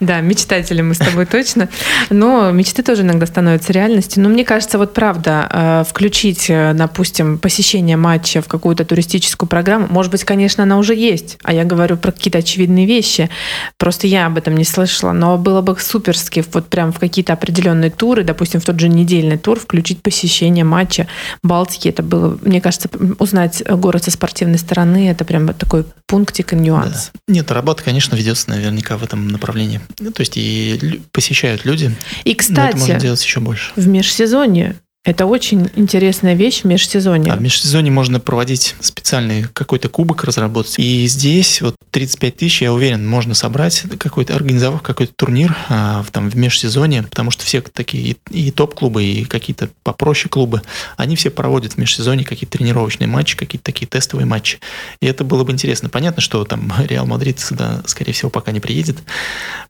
Да, 0.00 0.20
мечтатели 0.20 0.80
мы 0.80 0.94
с 0.94 0.98
тобой 0.98 1.26
точно. 1.26 1.68
Но 2.08 2.50
мечты 2.50 2.82
тоже 2.82 3.02
иногда 3.02 3.26
становятся 3.26 3.72
реальностью. 3.72 4.22
Но 4.22 4.28
мне 4.28 4.44
кажется, 4.44 4.78
вот 4.78 4.94
правда, 4.94 5.48
э, 5.50 5.84
включить, 5.88 6.46
э, 6.48 6.72
допустим, 6.74 7.38
посещение 7.38 7.96
матча 7.96 8.40
в 8.40 8.48
какую-то 8.48 8.84
туристическую 8.84 9.48
программу, 9.48 9.88
может 9.90 10.10
быть, 10.10 10.24
конечно, 10.24 10.62
она 10.62 10.78
уже 10.78 10.94
есть, 10.94 11.38
а 11.42 11.52
я 11.52 11.64
говорю 11.64 11.96
про 11.96 12.12
какие-то 12.12 12.38
очевидные 12.38 12.86
вещи. 12.86 13.28
Просто 13.76 14.06
я 14.06 14.26
об 14.26 14.38
этом 14.38 14.56
не 14.56 14.64
слышала, 14.64 15.12
но 15.12 15.36
было 15.36 15.60
бы 15.60 15.76
суперски 15.78 16.44
вот 16.52 16.68
прям 16.68 16.92
в 16.92 16.98
какие-то 16.98 17.32
определенные 17.32 17.90
туры, 17.90 18.24
допустим, 18.24 18.60
в 18.60 18.64
тот 18.64 18.78
же 18.80 18.88
недельный 18.88 19.38
тур 19.38 19.58
включить 19.58 20.02
посещение 20.02 20.64
матча 20.70 21.06
Балтики. 21.42 21.88
Это 21.88 22.02
было, 22.02 22.38
мне 22.42 22.60
кажется, 22.60 22.88
узнать 23.18 23.62
город 23.68 24.04
со 24.04 24.10
спортивной 24.10 24.58
стороны, 24.58 25.10
это 25.10 25.24
прям 25.24 25.52
такой 25.54 25.84
пунктик 26.06 26.52
и 26.52 26.56
нюанс. 26.56 27.10
Да. 27.26 27.34
Нет, 27.34 27.50
работа, 27.50 27.82
конечно, 27.82 28.14
ведется 28.16 28.50
наверняка 28.50 28.96
в 28.96 29.02
этом 29.02 29.28
направлении. 29.28 29.80
Ну, 29.98 30.12
то 30.12 30.20
есть 30.20 30.36
и 30.36 31.02
посещают 31.12 31.64
люди. 31.64 31.94
И, 32.24 32.34
кстати, 32.34 32.58
но 32.58 32.68
это 32.68 32.78
можно 32.78 33.00
делать 33.00 33.24
еще 33.24 33.40
больше. 33.40 33.72
в 33.76 33.86
межсезонье 33.86 34.76
Это 35.02 35.24
очень 35.24 35.70
интересная 35.76 36.34
вещь 36.34 36.60
в 36.60 36.64
межсезонье. 36.66 37.32
А 37.32 37.36
в 37.36 37.40
межсезонье 37.40 37.90
можно 37.90 38.20
проводить 38.20 38.74
специальный 38.80 39.44
какой-то 39.44 39.88
кубок 39.88 40.24
разработать. 40.24 40.74
И 40.78 41.06
здесь 41.06 41.62
вот 41.62 41.74
35 41.90 42.36
тысяч, 42.36 42.60
я 42.60 42.70
уверен, 42.70 43.08
можно 43.08 43.32
собрать 43.32 43.84
какой-то, 43.98 44.34
организовав 44.34 44.82
какой-то 44.82 45.14
турнир 45.16 45.56
а, 45.70 46.02
в, 46.02 46.10
там, 46.10 46.28
в 46.28 46.36
межсезонье, 46.36 47.02
потому 47.04 47.30
что 47.30 47.46
все 47.46 47.62
такие 47.62 48.14
и, 48.30 48.46
и 48.46 48.50
топ-клубы, 48.50 49.02
и 49.02 49.24
какие-то 49.24 49.70
попроще 49.84 50.28
клубы, 50.28 50.60
они 50.98 51.16
все 51.16 51.30
проводят 51.30 51.72
в 51.72 51.78
межсезонье 51.78 52.26
какие-то 52.26 52.58
тренировочные 52.58 53.08
матчи, 53.08 53.38
какие-то 53.38 53.64
такие 53.64 53.86
тестовые 53.86 54.26
матчи. 54.26 54.58
И 55.00 55.06
это 55.06 55.24
было 55.24 55.44
бы 55.44 55.52
интересно. 55.52 55.88
Понятно, 55.88 56.20
что 56.20 56.44
там 56.44 56.70
Реал 56.86 57.06
Мадрид 57.06 57.40
сюда, 57.40 57.82
скорее 57.86 58.12
всего, 58.12 58.28
пока 58.28 58.52
не 58.52 58.60
приедет. 58.60 58.98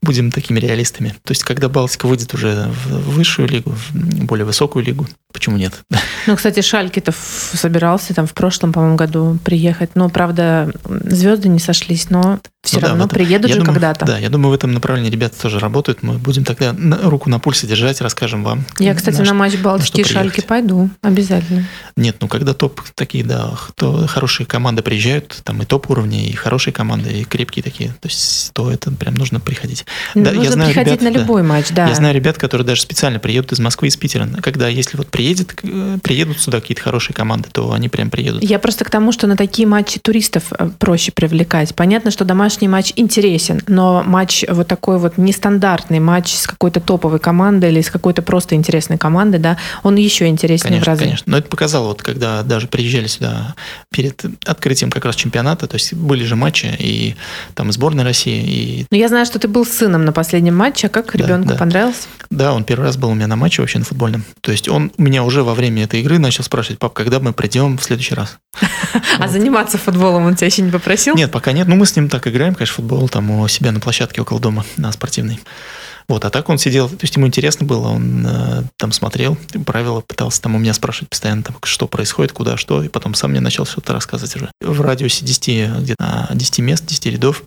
Будем 0.01 0.29
такими 0.29 0.59
реалистами. 0.59 1.15
То 1.23 1.31
есть, 1.31 1.45
когда 1.45 1.69
Балтика 1.69 2.05
выйдет 2.05 2.33
уже 2.33 2.69
в 2.85 3.11
высшую 3.11 3.47
лигу, 3.47 3.71
в 3.71 4.25
более 4.25 4.43
высокую 4.43 4.83
лигу, 4.83 5.07
Почему 5.31 5.57
нет? 5.57 5.73
Ну, 6.27 6.35
кстати, 6.35 6.61
Шальке-то 6.61 7.13
собирался 7.13 8.13
там 8.13 8.27
в 8.27 8.33
прошлом, 8.33 8.73
по-моему, 8.73 8.95
году 8.95 9.39
приехать. 9.43 9.91
Но, 9.95 10.09
правда, 10.09 10.71
звезды 10.85 11.49
не 11.49 11.59
сошлись, 11.59 12.09
но 12.09 12.39
все 12.63 12.79
ну, 12.79 12.87
равно 12.87 13.07
да, 13.07 13.15
приедут 13.15 13.51
же 13.51 13.63
когда-то. 13.63 14.05
Да, 14.05 14.19
я 14.19 14.29
думаю, 14.29 14.51
в 14.51 14.53
этом 14.53 14.71
направлении 14.71 15.09
ребята 15.09 15.41
тоже 15.41 15.57
работают. 15.57 16.03
Мы 16.03 16.19
будем 16.19 16.43
тогда 16.43 16.73
на, 16.73 16.97
руку 17.09 17.27
на 17.27 17.39
пульсе 17.39 17.65
держать, 17.65 18.01
расскажем 18.01 18.43
вам. 18.43 18.65
Я, 18.77 18.93
кстати, 18.93 19.17
на, 19.17 19.25
на 19.25 19.33
матч 19.33 19.55
Балтики 19.57 20.01
и 20.01 20.03
Шальки 20.03 20.41
пойду 20.41 20.91
обязательно. 21.01 21.65
Нет, 21.95 22.17
ну 22.21 22.27
когда 22.27 22.53
топ 22.53 22.81
такие, 22.93 23.23
да, 23.23 23.53
то 23.75 24.05
хорошие 24.05 24.45
команды 24.45 24.83
приезжают, 24.83 25.41
там 25.43 25.63
и 25.63 25.65
топ 25.65 25.89
уровни, 25.89 26.27
и 26.27 26.33
хорошие 26.33 26.71
команды, 26.71 27.09
и 27.09 27.23
крепкие 27.23 27.63
такие, 27.63 27.89
то 27.99 28.07
есть 28.07 28.51
то 28.53 28.71
это 28.71 28.91
прям 28.91 29.15
нужно 29.15 29.39
приходить. 29.39 29.85
Ну, 30.13 30.23
да, 30.23 30.31
нужно 30.31 30.43
я 30.43 30.51
знаю 30.51 30.69
приходить 30.69 31.01
ребят, 31.01 31.13
на 31.15 31.19
любой 31.19 31.41
да, 31.41 31.47
матч, 31.47 31.65
да. 31.71 31.87
Я 31.87 31.95
знаю 31.95 32.13
ребят, 32.13 32.37
которые 32.37 32.65
даже 32.65 32.81
специально 32.81 33.17
приедут 33.17 33.53
из 33.53 33.59
Москвы, 33.59 33.87
из 33.87 33.97
Питера. 33.97 34.27
Когда, 34.41 34.67
если 34.67 34.97
вот 34.97 35.07
приедет, 35.21 35.53
э, 35.61 35.97
приедут 36.01 36.39
сюда 36.39 36.61
какие-то 36.61 36.81
хорошие 36.81 37.13
команды, 37.13 37.49
то 37.51 37.73
они 37.73 37.89
прям 37.89 38.09
приедут. 38.09 38.43
Я 38.43 38.57
просто 38.57 38.85
к 38.85 38.89
тому, 38.89 39.11
что 39.11 39.27
на 39.27 39.37
такие 39.37 39.67
матчи 39.67 39.99
туристов 39.99 40.45
э, 40.57 40.69
проще 40.79 41.11
привлекать. 41.11 41.75
Понятно, 41.75 42.09
что 42.09 42.25
домашний 42.25 42.67
матч 42.67 42.91
интересен, 42.95 43.61
но 43.67 44.01
матч 44.03 44.43
вот 44.49 44.67
такой 44.67 44.97
вот 44.97 45.19
нестандартный 45.19 45.99
матч 45.99 46.33
с 46.33 46.47
какой-то 46.47 46.79
топовой 46.79 47.19
командой 47.19 47.71
или 47.71 47.81
с 47.81 47.91
какой-то 47.91 48.23
просто 48.23 48.55
интересной 48.55 48.97
командой, 48.97 49.37
да, 49.37 49.57
он 49.83 49.95
еще 49.95 50.25
интереснее 50.25 50.81
конечно, 50.81 50.85
в 50.85 50.87
разы. 50.87 51.03
Конечно, 51.03 51.31
но 51.31 51.37
это 51.37 51.47
показало, 51.47 51.87
вот 51.89 52.01
когда 52.01 52.41
даже 52.41 52.67
приезжали 52.67 53.05
сюда 53.05 53.53
перед 53.91 54.25
открытием 54.45 54.89
как 54.89 55.05
раз 55.05 55.15
чемпионата, 55.15 55.67
то 55.67 55.75
есть 55.75 55.93
были 55.93 56.23
же 56.23 56.35
матчи 56.35 56.67
и 56.79 57.15
там 57.53 57.71
сборной 57.71 58.03
России. 58.03 58.43
И... 58.43 58.85
Но 58.89 58.97
я 58.97 59.07
знаю, 59.07 59.27
что 59.27 59.37
ты 59.37 59.47
был 59.47 59.65
с 59.65 59.69
сыном 59.69 60.03
на 60.03 60.13
последнем 60.13 60.55
матче, 60.55 60.87
а 60.87 60.89
как 60.89 61.13
ребенку 61.13 61.49
да. 61.49 61.55
понравился? 61.55 62.07
Да, 62.31 62.53
он 62.53 62.63
первый 62.63 62.85
раз 62.85 62.97
был 62.97 63.09
у 63.09 63.13
меня 63.13 63.27
на 63.27 63.35
матче 63.35 63.61
вообще 63.61 63.77
на 63.77 63.85
футбольном. 63.85 64.23
То 64.41 64.51
есть 64.51 64.67
он 64.67 64.91
у 64.97 65.03
меня 65.03 65.10
уже 65.19 65.43
во 65.43 65.53
время 65.53 65.83
этой 65.83 66.01
игры 66.01 66.19
начал 66.19 66.43
спрашивать, 66.43 66.79
пап, 66.79 66.93
когда 66.93 67.19
мы 67.19 67.33
придем 67.33 67.77
в 67.77 67.83
следующий 67.83 68.15
раз? 68.15 68.37
А 69.19 69.27
заниматься 69.27 69.77
футболом 69.77 70.25
он 70.25 70.35
тебя 70.35 70.47
еще 70.47 70.61
не 70.61 70.71
попросил? 70.71 71.15
Нет, 71.15 71.31
пока 71.31 71.51
нет. 71.51 71.67
Ну, 71.67 71.75
мы 71.75 71.85
с 71.85 71.95
ним 71.95 72.09
так 72.09 72.27
играем, 72.27 72.55
конечно, 72.55 72.75
футбол 72.75 73.09
там 73.09 73.31
у 73.31 73.47
себя 73.47 73.71
на 73.71 73.79
площадке 73.79 74.21
около 74.21 74.39
дома, 74.39 74.65
на 74.77 74.91
спортивной. 74.91 75.39
Вот, 76.07 76.25
а 76.25 76.29
так 76.29 76.49
он 76.49 76.57
сидел, 76.57 76.89
то 76.89 76.97
есть 77.01 77.15
ему 77.15 77.27
интересно 77.27 77.65
было, 77.65 77.87
он 77.87 78.25
э, 78.27 78.63
там 78.77 78.91
смотрел, 78.91 79.37
правила 79.65 80.01
пытался 80.01 80.41
там 80.41 80.55
у 80.55 80.59
меня 80.59 80.73
спрашивать 80.73 81.09
постоянно, 81.09 81.43
там, 81.43 81.55
что 81.63 81.87
происходит, 81.87 82.33
куда, 82.33 82.57
что, 82.57 82.83
и 82.83 82.89
потом 82.89 83.13
сам 83.13 83.31
мне 83.31 83.39
начал 83.39 83.63
все 83.63 83.77
это 83.77 83.93
рассказывать 83.93 84.35
уже. 84.35 84.51
В 84.59 84.81
радиусе 84.81 85.23
10, 85.23 85.81
где-то 85.83 86.27
10 86.33 86.59
мест, 86.59 86.85
10 86.85 87.05
рядов 87.05 87.43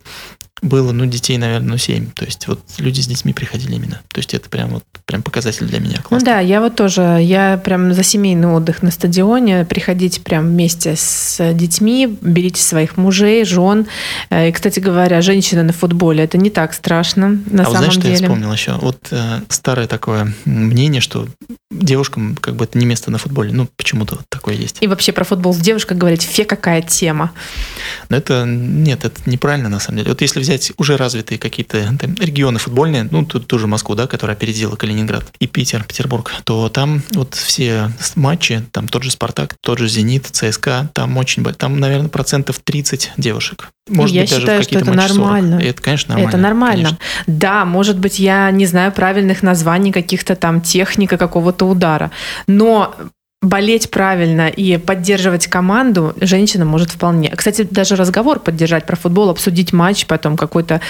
было, 0.64 0.92
ну, 0.92 1.04
детей, 1.06 1.36
наверное, 1.36 1.72
ну, 1.72 1.76
7. 1.76 2.10
То 2.12 2.24
есть 2.24 2.48
вот 2.48 2.60
люди 2.78 3.00
с 3.00 3.06
детьми 3.06 3.32
приходили 3.32 3.74
именно. 3.74 4.00
То 4.08 4.18
есть 4.18 4.32
это 4.32 4.48
прям 4.48 4.70
вот 4.70 4.84
прям 5.04 5.22
показатель 5.22 5.66
для 5.66 5.78
меня. 5.78 5.98
Классно. 5.98 6.18
Ну 6.18 6.24
да, 6.24 6.40
я 6.40 6.60
вот 6.60 6.74
тоже, 6.74 7.18
я 7.20 7.60
прям 7.62 7.92
за 7.92 8.02
семейный 8.02 8.48
отдых 8.48 8.82
на 8.82 8.90
стадионе, 8.90 9.66
приходите 9.66 10.20
прям 10.22 10.48
вместе 10.48 10.96
с 10.96 11.52
детьми, 11.52 12.16
берите 12.20 12.62
своих 12.62 12.96
мужей, 12.96 13.44
жен. 13.44 13.86
Э, 14.30 14.48
и, 14.48 14.52
кстати 14.52 14.80
говоря, 14.80 15.20
женщины 15.20 15.62
на 15.62 15.74
футболе, 15.74 16.24
это 16.24 16.38
не 16.38 16.48
так 16.48 16.72
страшно 16.72 17.38
на 17.46 17.62
а 17.62 17.66
самом 17.66 17.66
вот 17.66 17.76
знаешь, 17.76 17.94
деле. 17.96 18.16
что 18.16 18.24
я 18.24 18.28
вспомнил 18.30 18.52
еще? 18.52 18.72
Вот 18.80 19.08
э, 19.10 19.40
старое 19.48 19.86
такое 19.86 20.32
мнение, 20.46 21.02
что 21.02 21.28
девушкам 21.70 22.36
как 22.40 22.56
бы 22.56 22.64
это 22.64 22.78
не 22.78 22.86
место 22.86 23.10
на 23.10 23.18
футболе. 23.18 23.52
Ну, 23.52 23.68
почему-то 23.76 24.16
вот 24.16 24.24
такое 24.28 24.54
есть. 24.54 24.78
И 24.80 24.86
вообще 24.86 25.12
про 25.12 25.24
футбол 25.24 25.52
с 25.52 25.58
девушкой 25.58 25.96
говорить, 25.96 26.22
фе 26.22 26.44
какая 26.44 26.82
тема. 26.82 27.32
Но 28.08 28.16
это, 28.16 28.44
нет, 28.46 29.04
это 29.04 29.20
неправильно 29.26 29.68
на 29.68 29.80
самом 29.80 29.98
деле. 29.98 30.10
Вот 30.10 30.20
если 30.20 30.40
взять 30.40 30.53
уже 30.76 30.96
развитые 30.96 31.38
какие-то 31.38 31.96
регионы 32.20 32.58
футбольные, 32.58 33.08
ну, 33.10 33.24
тут 33.24 33.46
тоже 33.46 33.66
Москву, 33.66 33.94
да, 33.94 34.06
которая 34.06 34.36
опередила 34.36 34.76
Калининград, 34.76 35.24
и 35.38 35.46
Питер, 35.46 35.84
Петербург, 35.84 36.32
то 36.44 36.68
там 36.68 37.02
вот 37.12 37.34
все 37.34 37.90
матчи, 38.16 38.62
там 38.72 38.88
тот 38.88 39.02
же 39.02 39.10
Спартак, 39.10 39.56
тот 39.60 39.78
же 39.78 39.88
Зенит, 39.88 40.26
ЦСКА, 40.26 40.90
там 40.92 41.16
очень, 41.16 41.44
там, 41.44 41.78
наверное, 41.80 42.08
процентов 42.08 42.60
30 42.62 43.12
девушек. 43.16 43.70
Может 43.88 44.14
я 44.14 44.22
быть, 44.22 44.30
считаю, 44.30 44.46
даже 44.46 44.60
в 44.60 44.64
что 44.64 44.78
это 44.78 44.92
нормально. 44.92 45.56
40. 45.58 45.70
Это, 45.70 45.82
конечно, 45.82 46.14
нормально. 46.14 46.28
Это 46.28 46.38
нормально. 46.38 46.84
Конечно. 46.84 46.98
Да, 47.26 47.64
может 47.64 47.98
быть, 47.98 48.18
я 48.18 48.50
не 48.50 48.66
знаю 48.66 48.92
правильных 48.92 49.42
названий 49.42 49.92
каких-то 49.92 50.36
там 50.36 50.60
техника 50.60 51.18
какого-то 51.18 51.66
удара, 51.66 52.10
но 52.46 52.94
болеть 53.44 53.90
правильно 53.90 54.48
и 54.48 54.78
поддерживать 54.78 55.46
команду 55.46 56.14
женщина 56.20 56.64
может 56.64 56.90
вполне. 56.90 57.30
Кстати, 57.30 57.66
даже 57.70 57.96
разговор 57.96 58.40
поддержать 58.40 58.86
про 58.86 58.96
футбол, 58.96 59.28
обсудить 59.28 59.72
матч, 59.72 60.06
потом 60.06 60.36
какой-то 60.36 60.80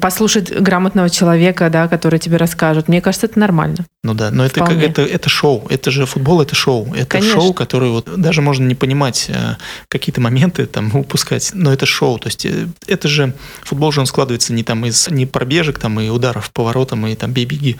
послушать 0.00 0.52
грамотного 0.52 1.08
человека, 1.08 1.70
да, 1.70 1.88
который 1.88 2.18
тебе 2.18 2.36
расскажет. 2.36 2.88
Мне 2.88 3.00
кажется, 3.00 3.26
это 3.26 3.38
нормально. 3.38 3.86
Ну 4.02 4.12
да, 4.12 4.30
но 4.30 4.44
это, 4.44 4.60
как, 4.60 4.72
это, 4.72 5.02
это 5.02 5.28
шоу. 5.28 5.66
Это 5.70 5.90
же 5.90 6.04
футбол, 6.04 6.42
это 6.42 6.54
шоу. 6.54 6.92
Это 6.94 7.06
Конечно. 7.06 7.40
шоу, 7.40 7.54
которое 7.54 7.90
вот 7.90 8.20
даже 8.20 8.42
можно 8.42 8.66
не 8.66 8.74
понимать 8.74 9.26
э, 9.28 9.56
какие-то 9.88 10.20
моменты, 10.20 10.66
там, 10.66 10.94
упускать, 10.94 11.52
но 11.54 11.72
это 11.72 11.86
шоу. 11.86 12.18
То 12.18 12.28
есть 12.28 12.44
э, 12.44 12.68
это 12.86 13.08
же 13.08 13.32
футбол 13.62 13.92
же 13.92 14.00
он 14.00 14.06
складывается 14.06 14.52
не 14.52 14.62
там 14.62 14.84
из 14.84 15.08
не 15.08 15.24
пробежек, 15.24 15.78
там 15.78 15.98
и 16.00 16.10
ударов 16.10 16.50
поворотом, 16.50 17.06
и 17.06 17.14
там 17.14 17.32
бей-беги. 17.32 17.78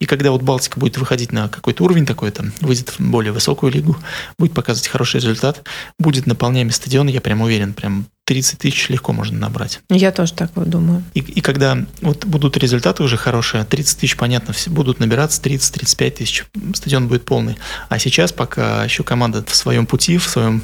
И 0.00 0.06
когда 0.06 0.30
вот 0.30 0.40
Балтика 0.42 0.80
будет 0.80 0.96
выходить 0.96 1.32
на 1.32 1.48
какой-то 1.48 1.84
уровень 1.84 2.06
такой, 2.06 2.30
там, 2.30 2.52
выйдет 2.60 2.94
более 2.98 3.32
высокий 3.32 3.57
высокую 3.58 3.72
лигу, 3.72 3.96
будет 4.38 4.52
показывать 4.52 4.88
хороший 4.88 5.16
результат, 5.16 5.66
будет 5.98 6.26
наполняемый 6.26 6.72
стадион, 6.72 7.08
я 7.08 7.20
прям 7.20 7.40
уверен, 7.40 7.74
прям 7.74 8.06
30 8.28 8.58
тысяч 8.58 8.90
легко 8.90 9.14
можно 9.14 9.38
набрать. 9.38 9.80
Я 9.88 10.12
тоже 10.12 10.34
так 10.34 10.50
думаю. 10.54 11.02
И, 11.14 11.20
и 11.20 11.40
когда 11.40 11.78
вот 12.02 12.26
будут 12.26 12.58
результаты 12.58 13.02
уже 13.02 13.16
хорошие, 13.16 13.64
30 13.64 14.00
тысяч, 14.00 14.18
понятно, 14.18 14.52
все 14.52 14.68
будут 14.68 15.00
набираться 15.00 15.40
30-35 15.40 16.10
тысяч, 16.10 16.44
стадион 16.74 17.08
будет 17.08 17.24
полный. 17.24 17.56
А 17.88 17.98
сейчас, 17.98 18.32
пока 18.32 18.84
еще 18.84 19.02
команда 19.02 19.42
в 19.46 19.56
своем 19.56 19.86
пути, 19.86 20.18
в 20.18 20.28
своем 20.28 20.60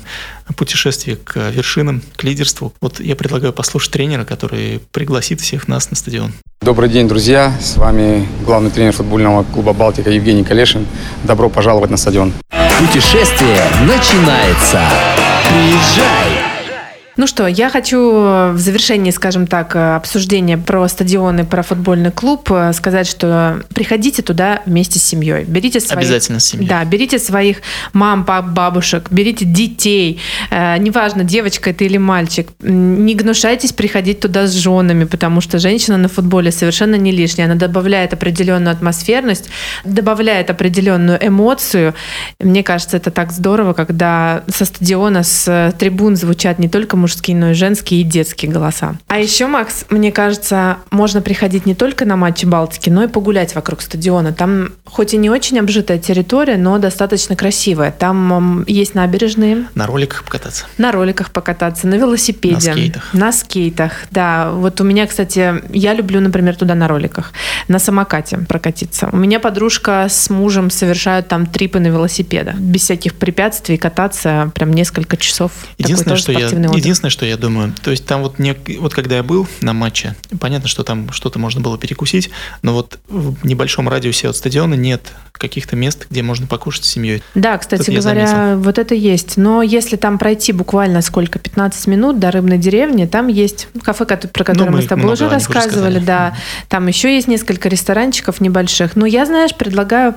путешествии 0.59 1.14
к 1.14 1.50
вершинам, 1.50 2.03
к 2.16 2.24
лидерству, 2.24 2.74
вот 2.83 3.00
я 3.00 3.16
предлагаю 3.16 3.55
послушать 3.55 3.92
тренера, 3.92 4.27
который 4.27 4.83
пригласит 4.92 5.40
всех 5.40 5.66
нас 5.66 5.88
на 5.88 5.96
стадион. 5.96 6.35
Добрый 6.61 6.90
день, 6.90 7.09
друзья! 7.09 7.57
С 7.62 7.79
вами 7.79 8.29
главный 8.44 8.70
тренер 8.70 8.92
футбольного 8.92 9.42
клуба 9.42 9.72
«Балтика» 9.72 10.11
Евгений 10.11 10.44
Калешин. 10.44 10.87
Добро 11.22 11.48
пожаловать 11.48 11.90
на 11.90 11.96
стадион. 11.96 12.35
Путешествие 12.79 13.64
начинается. 13.87 14.83
Приезжай! 15.48 16.34
Ну 17.16 17.29
что, 17.29 17.46
я 17.46 17.70
хочу 17.70 18.00
в 18.00 18.57
завершении, 18.57 19.12
скажем 19.12 19.46
так, 19.46 19.77
обсуждения 19.77 20.59
про 20.59 20.88
стадионы, 20.88 21.44
про 21.44 21.62
футбольный 21.62 22.11
клуб 22.11 22.50
э, 22.50 22.72
сказать, 22.72 23.07
что 23.07 23.62
приходите 23.72 24.22
туда 24.22 24.62
вместе 24.66 24.98
с 24.98 25.05
семьей. 25.05 25.44
Берите 25.44 25.79
своих, 25.79 25.98
Обязательно 25.98 26.40
с 26.40 26.46
семьей. 26.46 26.68
Да, 26.68 26.85
берите 26.85 27.20
своих 27.20 27.59
мам, 27.92 28.24
пап, 28.24 28.46
бабушек, 28.46 29.09
берите 29.11 29.44
детей. 29.44 30.20
Э, 30.50 30.77
неважно, 30.79 31.22
девочка 31.22 31.70
это 31.70 31.85
или 31.85 31.98
мальчик. 31.98 32.48
Не 32.61 33.14
гнушайтесь 33.14 33.72
приходить 33.72 34.18
туда 34.18 34.48
с 34.48 34.53
женами, 34.53 35.05
потому 35.05 35.40
что 35.40 35.61
женщина 35.61 35.96
на 35.96 36.09
футболе 36.09 36.50
совершенно 36.50 36.96
не 36.96 37.12
лишняя. 37.12 37.46
Она 37.46 37.55
добавляет 37.55 38.12
определенную 38.12 38.72
атмосферность, 38.72 39.50
добавляет 39.85 40.50
определенную 40.50 41.24
эмоцию. 41.24 41.94
Мне 42.40 42.64
кажется, 42.64 42.96
это 42.96 43.12
так 43.12 43.31
здорово, 43.31 43.72
когда 43.72 44.42
со 44.48 44.64
стадиона, 44.64 45.22
с 45.22 45.72
трибун 45.79 46.16
звучат 46.16 46.59
не 46.59 46.68
только 46.68 46.96
мужские, 47.05 47.37
но 47.37 47.51
и 47.51 47.55
женские 47.55 48.01
и 48.01 48.03
детские 48.03 48.51
голоса. 48.51 48.97
А 49.09 49.19
еще, 49.19 49.47
Макс, 49.47 49.85
мне 49.90 50.11
кажется, 50.11 50.79
можно 50.90 51.21
приходить 51.21 51.67
не 51.67 51.75
только 51.75 52.07
на 52.07 52.17
матчи 52.17 52.47
Балтики, 52.47 52.88
но 52.88 53.05
и 53.05 53.09
погулять 53.09 53.55
вокруг 53.55 53.83
стадиона. 53.83 54.33
Там 54.33 54.71
хоть 54.87 55.12
и 55.12 55.19
не 55.19 55.29
очень 55.29 55.59
обжитая 55.59 55.99
территория, 55.99 56.57
но 56.57 56.79
достаточно 56.79 57.37
красивая. 57.37 57.93
Там 57.93 58.64
есть 58.67 58.95
набережные. 58.95 59.67
На 59.75 59.87
роликах 59.87 60.25
покататься. 60.25 60.64
На 60.79 60.93
роликах 60.93 61.31
покататься, 61.31 61.87
на 61.87 61.97
велосипеде. 61.97 62.71
На 62.71 62.75
скейтах. 62.75 63.12
На 63.12 63.33
скейтах, 63.33 63.93
да. 64.11 64.51
Вот 64.53 64.81
у 64.81 64.85
меня, 64.85 65.07
кстати, 65.07 65.62
я 65.75 65.93
люблю, 65.93 66.21
например, 66.21 66.57
туда 66.57 66.75
на 66.75 66.88
роликах. 66.88 67.33
На 67.69 67.79
самокате 67.79 68.38
прокатиться. 68.38 69.11
У 69.12 69.17
меня 69.17 69.40
подружка 69.40 70.07
с 70.09 70.31
мужем 70.31 70.71
совершают 70.71 71.29
там 71.29 71.45
трипы 71.45 71.81
на 71.81 71.88
велосипедах. 71.88 72.55
Без 72.55 72.83
всяких 72.83 73.14
препятствий 73.14 73.77
кататься 73.77 74.51
прям 74.55 74.73
несколько 74.73 75.19
часов. 75.19 75.53
Единственное, 75.77 76.17
что 76.17 76.33
я, 76.33 76.47
единственное, 76.47 76.71
что 76.94 77.26
я 77.26 77.37
думаю, 77.37 77.74
то 77.83 77.90
есть 77.90 78.07
там 78.07 78.22
вот, 78.22 78.38
не, 78.38 78.57
вот 78.78 78.94
когда 78.94 79.16
я 79.16 79.22
был 79.22 79.46
на 79.61 79.72
матче, 79.72 80.14
понятно, 80.40 80.68
что 80.68 80.85
там 80.85 81.11
что-то 81.12 81.38
можно 81.38 81.61
было 81.61 81.78
перекусить, 81.78 82.30
но 82.62 82.74
вот 82.74 82.98
в 83.09 83.44
небольшом 83.44 83.88
радиусе 83.88 84.28
от 84.28 84.37
стадиона 84.37 84.74
нет 84.74 85.12
каких-то 85.33 85.74
мест, 85.74 86.07
где 86.09 86.22
можно 86.22 86.46
покушать 86.46 86.85
с 86.85 86.90
семьей. 86.90 87.22
Да, 87.35 87.59
кстати 87.59 87.87
Тут 87.87 87.96
говоря, 87.96 88.54
вот 88.57 88.78
это 88.78 88.94
есть. 88.94 89.37
Но 89.37 89.62
если 89.62 89.96
там 89.96 90.18
пройти 90.18 90.52
буквально 90.52 91.02
сколько, 91.02 91.38
15 91.38 91.87
минут 91.88 92.18
до 92.20 92.30
рыбной 92.30 92.59
деревни, 92.59 93.07
там 93.07 93.26
есть 93.26 93.68
кафе, 93.83 94.04
про 94.04 94.44
которое 94.44 94.66
Ну, 94.66 94.70
мы 94.70 94.76
мы 94.78 94.83
с 94.83 94.87
тобой 94.87 95.12
уже 95.12 95.26
уже 95.26 95.35
рассказывали, 95.35 95.98
сказали. 95.98 96.04
да. 96.04 96.37
Там 96.68 96.87
еще 96.87 97.14
есть 97.14 97.28
несколько 97.28 97.68
ресторанчиков 97.68 98.40
небольших. 98.40 98.96
Но 98.96 99.07
я, 99.07 99.26
знаешь, 99.26 99.54
предлагаю, 99.54 100.14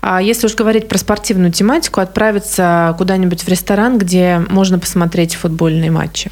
а, 0.00 0.22
если 0.22 0.46
уж 0.46 0.54
говорить 0.54 0.88
про 0.88 0.98
спортивную 0.98 1.52
тематику, 1.52 2.00
отправиться 2.00 2.94
куда-нибудь 2.98 3.42
в 3.42 3.48
ресторан, 3.48 3.98
где 3.98 4.42
можно 4.48 4.78
посмотреть 4.78 5.34
футбольные 5.34 5.90
матчи. 5.90 6.13
М, 6.14 6.30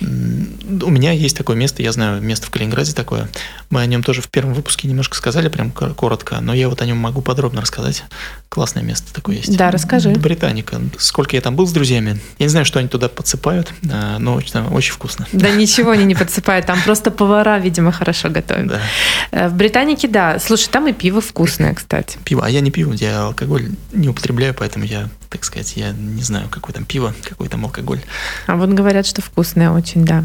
У 0.00 0.90
меня 0.90 1.12
есть 1.12 1.36
такое 1.36 1.56
место, 1.56 1.82
я 1.82 1.92
знаю 1.92 2.20
место 2.20 2.46
в 2.46 2.50
Калининграде 2.50 2.92
такое. 2.92 3.28
Мы 3.70 3.80
о 3.80 3.86
нем 3.86 4.02
тоже 4.02 4.20
в 4.22 4.28
первом 4.28 4.52
выпуске 4.52 4.88
немножко 4.88 5.16
сказали, 5.16 5.48
прям 5.48 5.70
кор- 5.70 5.94
коротко, 5.94 6.40
но 6.40 6.52
я 6.52 6.68
вот 6.68 6.82
о 6.82 6.86
нем 6.86 6.96
могу 6.98 7.22
подробно 7.22 7.60
рассказать. 7.60 8.04
Классное 8.48 8.82
место 8.82 9.12
такое 9.14 9.36
есть. 9.36 9.56
Да, 9.56 9.70
расскажи. 9.70 10.10
Британика. 10.10 10.80
Сколько 10.98 11.36
я 11.36 11.42
там 11.42 11.56
был 11.56 11.66
с 11.66 11.72
друзьями, 11.72 12.20
я 12.38 12.46
не 12.46 12.50
знаю, 12.50 12.66
что 12.66 12.78
они 12.80 12.88
туда 12.88 13.08
подсыпают, 13.08 13.72
а, 13.90 14.18
но 14.18 14.34
очень, 14.34 14.52
там 14.52 14.72
очень 14.72 14.92
вкусно. 14.92 15.26
Да 15.32 15.50
ничего 15.54 15.92
они 15.92 16.04
не 16.04 16.14
подсыпают, 16.14 16.66
там 16.66 16.80
просто 16.82 17.10
повара, 17.10 17.58
видимо, 17.58 17.90
хорошо 17.92 18.28
готовят. 18.30 18.66
Да. 18.68 18.80
Э, 19.30 19.48
В 19.48 19.54
Британике, 19.54 20.08
да. 20.08 20.38
Слушай, 20.38 20.68
там 20.70 20.88
и 20.88 20.92
пиво 20.92 21.20
вкусное, 21.20 21.72
кстати. 21.74 22.18
Пиво. 22.24 22.44
А 22.44 22.50
я 22.50 22.60
не 22.60 22.70
пью, 22.70 22.92
я 22.92 23.22
алкоголь 23.26 23.68
не 23.92 24.08
употребляю, 24.08 24.54
поэтому 24.54 24.84
я, 24.84 25.08
так 25.30 25.44
сказать, 25.44 25.72
я 25.76 25.90
не 25.92 26.22
знаю, 26.22 26.48
какой 26.48 26.74
там 26.74 26.84
пиво, 26.84 27.14
какой 27.22 27.48
там 27.48 27.64
алкоголь. 27.64 28.00
А 28.46 28.56
вот 28.56 28.70
говорят, 28.70 29.06
что 29.06 29.20
вкусное 29.22 29.70
очень, 29.70 29.83
да. 29.94 30.24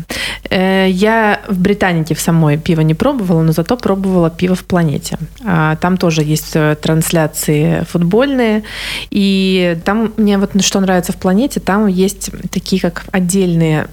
Э, 0.49 0.87
Я 0.89 1.41
в 1.47 1.59
Британике 1.59 2.15
в 2.15 2.19
самой 2.19 2.57
пиво 2.57 2.81
не 2.81 2.93
пробовала, 2.93 3.41
но 3.41 3.51
зато 3.51 3.77
пробовала 3.77 4.29
пиво 4.29 4.55
в 4.55 4.63
планете. 4.63 5.17
А, 5.45 5.75
Там 5.77 5.97
тоже 5.97 6.23
есть 6.23 6.55
э, 6.55 6.75
трансляции 6.81 7.85
футбольные. 7.89 8.63
И 9.09 9.77
там 9.85 10.13
мне 10.17 10.37
вот 10.37 10.51
что 10.63 10.79
нравится 10.79 11.11
в 11.13 11.17
планете, 11.17 11.59
там 11.59 11.87
есть 11.87 12.31
такие 12.51 12.81
как 12.81 13.05
отдельные 13.11 13.87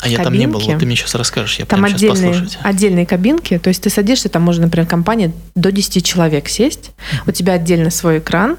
А 0.00 0.08
я 0.08 0.22
там 0.22 0.34
не 0.34 0.46
был, 0.46 0.54
Кабинки. 0.60 0.70
вот 0.72 0.80
ты 0.80 0.86
мне 0.86 0.96
сейчас 0.96 1.14
расскажешь, 1.14 1.58
я 1.58 1.64
там 1.66 1.80
прям 1.82 1.90
сейчас 1.98 2.02
отдельные, 2.10 2.32
послушать. 2.32 2.58
отдельные 2.62 3.06
кабинки, 3.06 3.58
то 3.58 3.68
есть 3.68 3.82
ты 3.82 3.90
садишься, 3.90 4.28
там 4.28 4.42
можно, 4.42 4.66
например, 4.66 4.86
компания 4.86 5.32
до 5.56 5.72
10 5.72 6.04
человек 6.04 6.48
сесть, 6.48 6.92
у 7.26 7.32
тебя 7.32 7.54
отдельно 7.54 7.90
свой 7.90 8.18
экран, 8.18 8.58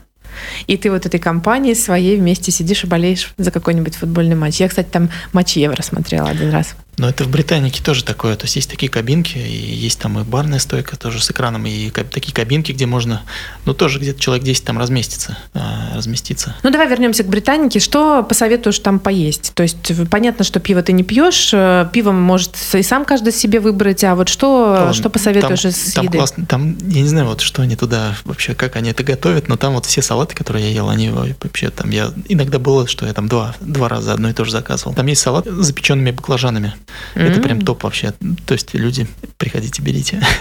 и 0.68 0.78
ты 0.78 0.92
вот 0.92 1.06
этой 1.06 1.20
компанией 1.20 1.76
своей 1.76 2.18
вместе 2.18 2.52
сидишь 2.52 2.84
и 2.84 2.88
болеешь 2.88 3.34
за 3.38 3.52
какой-нибудь 3.52 3.96
футбольный 3.96 4.36
матч. 4.36 4.60
Я, 4.60 4.70
кстати, 4.70 4.88
там 4.92 5.10
матч 5.34 5.56
Евро 5.58 5.82
смотрела 5.82 6.30
один 6.30 6.52
раз. 6.52 6.76
Но 7.00 7.08
это 7.08 7.24
в 7.24 7.30
Британике 7.30 7.82
тоже 7.82 8.04
такое. 8.04 8.36
То 8.36 8.44
есть 8.44 8.58
есть 8.58 8.70
такие 8.70 8.92
кабинки, 8.92 9.38
и 9.38 9.74
есть 9.74 10.00
там 10.00 10.20
и 10.20 10.24
барная 10.24 10.60
стойка 10.60 10.98
тоже 10.98 11.24
с 11.24 11.32
экраном, 11.32 11.66
и 11.66 11.90
такие 11.90 12.34
кабинки, 12.34 12.74
где 12.74 12.86
можно, 12.86 13.22
ну, 13.64 13.74
тоже 13.74 14.00
где-то 14.00 14.20
человек 14.20 14.44
10 14.44 14.66
там 14.66 14.78
разместится, 14.78 15.38
а, 15.54 15.96
разместиться. 15.96 16.58
Ну, 16.62 16.72
давай 16.72 16.90
вернемся 16.90 17.24
к 17.24 17.28
Британике. 17.28 17.80
Что 17.80 18.22
посоветуешь 18.22 18.80
там 18.80 19.00
поесть? 19.00 19.54
То 19.56 19.64
есть 19.64 20.10
понятно, 20.10 20.44
что 20.44 20.60
пиво 20.60 20.82
ты 20.82 20.92
не 20.92 21.04
пьешь, 21.04 21.52
э, 21.54 21.88
пиво 21.94 22.12
может 22.12 22.58
и 22.74 22.84
сам 22.84 23.06
каждый 23.06 23.32
себе 23.32 23.62
выбрать, 23.62 24.04
а 24.04 24.16
вот 24.16 24.28
что, 24.28 24.76
Ладно, 24.78 24.94
что 24.94 25.10
посоветуешь 25.10 25.62
там, 25.62 25.72
из 25.72 25.94
там 25.94 26.06
еды? 26.06 26.18
классно, 26.18 26.46
там, 26.46 26.78
я 26.90 27.02
не 27.02 27.08
знаю, 27.08 27.28
вот 27.28 27.40
что 27.40 27.62
они 27.62 27.78
туда 27.78 28.16
вообще, 28.26 28.56
как 28.56 28.76
они 28.76 28.90
это 28.90 29.04
готовят, 29.04 29.48
но 29.48 29.56
там 29.56 29.74
вот 29.74 29.86
все 29.86 30.02
салаты, 30.02 30.29
которые 30.34 30.66
я 30.70 30.72
ел, 30.74 30.90
они 30.90 31.10
вообще 31.10 31.70
там, 31.70 31.90
я 31.90 32.12
иногда 32.28 32.60
было, 32.60 32.88
что 32.88 33.06
я 33.06 33.14
там 33.14 33.28
два, 33.28 33.56
два 33.60 33.90
раза 33.90 34.14
одно 34.14 34.30
и 34.30 34.34
то 34.34 34.46
же 34.46 34.52
заказывал. 34.52 34.94
Там 34.94 35.08
есть 35.08 35.22
салат 35.22 35.46
с 35.48 35.66
запеченными 35.66 36.12
баклажанами. 36.12 36.74
Это 37.16 37.38
М. 37.38 37.42
прям 37.42 37.62
топ 37.62 37.84
вообще. 37.84 38.14
То 38.46 38.54
есть 38.54 38.74
люди, 38.74 39.08
приходите, 39.38 39.82
берите. 39.82 40.22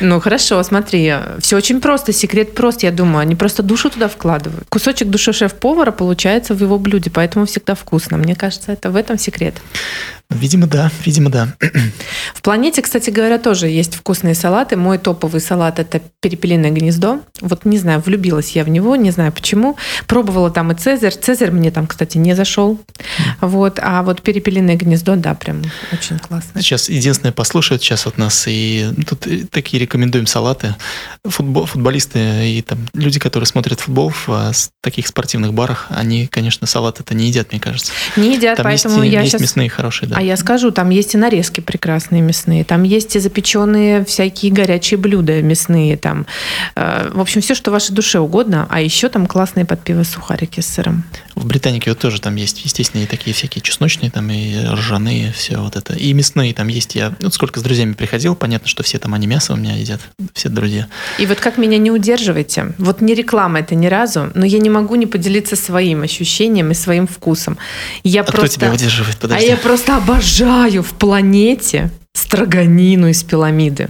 Ну, 0.00 0.20
хорошо, 0.20 0.62
смотри, 0.62 1.14
все 1.40 1.56
очень 1.56 1.80
просто, 1.80 2.12
секрет 2.12 2.54
прост, 2.54 2.82
я 2.82 2.90
думаю. 2.90 3.18
Они 3.20 3.34
просто 3.34 3.62
душу 3.62 3.90
туда 3.90 4.08
вкладывают. 4.08 4.64
Кусочек 4.68 5.08
души 5.08 5.32
шеф-повара 5.32 5.90
получается 5.90 6.54
в 6.54 6.60
его 6.60 6.78
блюде, 6.78 7.10
поэтому 7.10 7.44
всегда 7.46 7.74
вкусно. 7.74 8.16
Мне 8.16 8.34
кажется, 8.34 8.72
это 8.72 8.90
в 8.90 8.96
этом 8.96 9.18
секрет. 9.18 9.54
Видимо, 10.30 10.66
да, 10.66 10.90
видимо, 11.04 11.28
да. 11.28 11.48
В 12.34 12.42
планете, 12.42 12.82
кстати 12.82 13.10
говоря, 13.10 13.38
тоже 13.38 13.66
есть 13.66 13.96
вкусные 13.96 14.34
салаты. 14.34 14.76
Мой 14.76 14.98
топовый 14.98 15.40
салат– 15.40 15.78
это 15.80 16.00
перепелиное 16.20 16.70
гнездо. 16.70 17.20
Вот 17.40 17.64
не 17.64 17.78
знаю, 17.78 18.00
влюбилась 18.00 18.52
я 18.52 18.64
в 18.64 18.68
него, 18.68 18.94
не 18.94 19.10
знаю 19.10 19.32
почему. 19.32 19.76
Пробовала 20.06 20.50
там 20.50 20.70
и 20.70 20.74
Цезарь. 20.76 21.14
Цезарь 21.14 21.50
мне 21.50 21.70
там, 21.72 21.86
кстати, 21.88 22.16
не 22.16 22.34
зашел. 22.34 22.80
Вот. 23.40 23.80
А 23.82 24.02
вот 24.02 24.22
перепелиное 24.22 24.76
гнездо, 24.76 25.16
да, 25.16 25.34
прям 25.34 25.62
очень 25.92 26.18
классно. 26.18 26.62
Сейчас 26.62 26.88
единственное 26.88 27.32
послушают 27.32 27.82
сейчас 27.82 28.04
вот 28.04 28.16
нас, 28.16 28.44
и 28.46 28.88
тут 29.08 29.26
такие 29.50 29.80
рекомендуем 29.80 30.26
салаты. 30.26 30.76
Футбол, 31.24 31.66
футболисты 31.66 32.18
и 32.48 32.62
там 32.62 32.78
люди, 32.94 33.18
которые 33.18 33.46
смотрят 33.46 33.80
футбол 33.80 34.10
в 34.10 34.28
а, 34.28 34.52
таких 34.80 35.08
спортивных 35.08 35.52
барах, 35.54 35.86
они, 35.90 36.26
конечно, 36.28 36.66
салат 36.66 37.00
это 37.00 37.14
не 37.14 37.26
едят, 37.26 37.50
мне 37.50 37.60
кажется. 37.60 37.92
Не 38.16 38.34
едят, 38.36 38.56
Там 38.56 38.68
есть, 38.68 38.84
поэтому 38.84 39.02
и- 39.02 39.08
я 39.08 39.20
есть 39.20 39.32
сейчас... 39.32 39.40
мясные 39.42 39.68
хорошие, 39.68 40.08
да. 40.08 40.19
А 40.20 40.22
я 40.22 40.36
скажу, 40.36 40.70
там 40.70 40.90
есть 40.90 41.14
и 41.14 41.16
нарезки 41.16 41.62
прекрасные 41.62 42.20
мясные, 42.20 42.62
там 42.62 42.82
есть 42.82 43.16
и 43.16 43.18
запеченные 43.18 44.04
всякие 44.04 44.52
горячие 44.52 44.98
блюда 44.98 45.40
мясные, 45.40 45.96
там, 45.96 46.26
э, 46.76 47.08
в 47.10 47.20
общем, 47.20 47.40
все, 47.40 47.54
что 47.54 47.70
вашей 47.70 47.94
душе 47.94 48.18
угодно, 48.18 48.66
а 48.68 48.82
еще 48.82 49.08
там 49.08 49.26
классные 49.26 49.64
под 49.64 49.80
пиво 49.80 50.02
сухарики 50.02 50.60
с 50.60 50.66
сыром. 50.66 51.04
В 51.40 51.46
Британике 51.46 51.90
вот 51.90 51.98
тоже 51.98 52.20
там 52.20 52.36
есть, 52.36 52.62
естественно, 52.64 53.02
и 53.02 53.06
такие 53.06 53.34
всякие 53.34 53.62
чесночные, 53.62 54.10
там 54.10 54.30
и 54.30 54.62
ржаные, 54.66 55.32
все 55.32 55.56
вот 55.56 55.74
это. 55.74 55.94
И 55.94 56.12
мясные 56.12 56.52
там 56.52 56.68
есть. 56.68 56.94
Я 56.94 57.14
вот 57.20 57.32
сколько 57.32 57.60
с 57.60 57.62
друзьями 57.62 57.94
приходил, 57.94 58.34
понятно, 58.34 58.68
что 58.68 58.82
все 58.82 58.98
там 58.98 59.14
они 59.14 59.26
мясо 59.26 59.54
у 59.54 59.56
меня 59.56 59.74
едят, 59.74 60.00
все 60.34 60.50
друзья. 60.50 60.86
И 61.18 61.24
вот 61.24 61.40
как 61.40 61.56
меня 61.56 61.78
не 61.78 61.90
удерживаете, 61.90 62.74
вот 62.76 63.00
не 63.00 63.14
реклама 63.14 63.60
это 63.60 63.74
ни 63.74 63.86
разу, 63.86 64.30
но 64.34 64.44
я 64.44 64.58
не 64.58 64.68
могу 64.68 64.96
не 64.96 65.06
поделиться 65.06 65.56
своим 65.56 66.02
ощущением 66.02 66.72
и 66.72 66.74
своим 66.74 67.06
вкусом. 67.06 67.56
Я 68.04 68.20
А 68.20 68.24
кто 68.24 68.32
просто... 68.32 68.56
тебя 68.56 68.72
удерживает? 68.72 69.16
А 69.16 69.22
Подожди. 69.22 69.46
я 69.46 69.56
просто 69.56 69.96
обожаю 69.96 70.82
в 70.82 70.92
планете 70.92 71.90
строганину 72.12 73.08
из 73.08 73.22
пиламиды. 73.22 73.88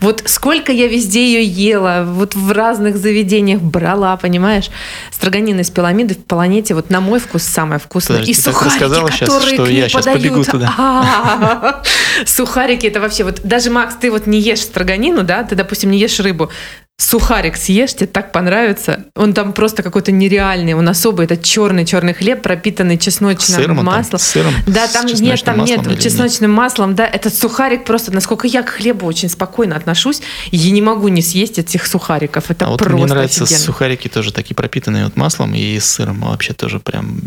Вот 0.00 0.22
сколько 0.26 0.72
я 0.72 0.88
везде 0.88 1.24
ее 1.24 1.44
ела, 1.44 2.04
вот 2.06 2.34
в 2.34 2.50
разных 2.52 2.96
заведениях 2.96 3.60
брала, 3.60 4.16
понимаешь? 4.16 4.70
Строганина 5.10 5.60
из 5.60 5.70
пиламиды 5.70 6.14
в 6.14 6.24
планете, 6.24 6.74
вот 6.74 6.90
на 6.90 7.00
мой 7.00 7.20
вкус 7.20 7.42
самое 7.42 7.78
вкусное. 7.80 8.18
Подожди, 8.18 8.32
И 8.32 8.34
сухарики, 8.34 8.78
которые 8.78 9.12
что 9.16 9.26
к 9.64 9.68
ней 9.68 9.76
я 9.80 9.88
подают. 9.88 10.46
туда. 10.46 10.74
А, 10.78 11.82
Сухарики 12.26 12.86
это 12.86 13.00
вообще 13.00 13.24
вот 13.24 13.40
даже 13.44 13.70
Макс, 13.70 13.94
ты 13.94 14.10
вот 14.10 14.26
не 14.26 14.40
ешь 14.40 14.60
строганину, 14.60 15.22
да? 15.22 15.42
Ты, 15.44 15.54
допустим, 15.54 15.90
не 15.90 15.98
ешь 15.98 16.18
рыбу. 16.20 16.50
Сухарик 17.00 17.56
съешь, 17.56 17.94
тебе 17.94 18.08
так 18.08 18.30
понравится. 18.30 19.06
Он 19.16 19.32
там 19.32 19.54
просто 19.54 19.82
какой-то 19.82 20.12
нереальный, 20.12 20.74
он 20.74 20.86
особый. 20.86 21.24
Это 21.24 21.38
черный-черный 21.38 22.12
хлеб, 22.12 22.42
пропитанный 22.42 22.98
чесночным 22.98 23.58
сыром 23.58 23.76
там, 23.76 23.86
маслом. 23.86 24.18
с 24.18 24.24
сыром, 24.24 24.52
Да, 24.66 24.86
там 24.86 25.06
нет, 25.06 25.42
там 25.42 25.64
нет, 25.64 25.78
маслом 25.78 25.96
чесночным 25.96 26.52
маслом, 26.52 26.94
да. 26.94 27.06
Этот 27.06 27.34
сухарик 27.34 27.86
просто, 27.86 28.12
насколько 28.12 28.46
я 28.46 28.62
к 28.62 28.68
хлебу 28.68 29.06
очень 29.06 29.30
спокойно 29.30 29.76
отношусь, 29.76 30.20
я 30.50 30.70
не 30.70 30.82
могу 30.82 31.08
не 31.08 31.22
съесть 31.22 31.58
этих 31.58 31.86
сухариков. 31.86 32.50
Это 32.50 32.66
а 32.66 32.68
вот 32.68 32.80
просто 32.80 32.94
мне 32.94 33.06
нравятся 33.06 33.44
офигенно. 33.44 33.64
сухарики 33.64 34.08
тоже 34.08 34.30
такие 34.30 34.54
пропитанные 34.54 35.04
вот 35.04 35.16
маслом 35.16 35.54
и 35.54 35.80
сыром. 35.80 36.20
Вообще 36.20 36.52
тоже 36.52 36.80
прям 36.80 37.18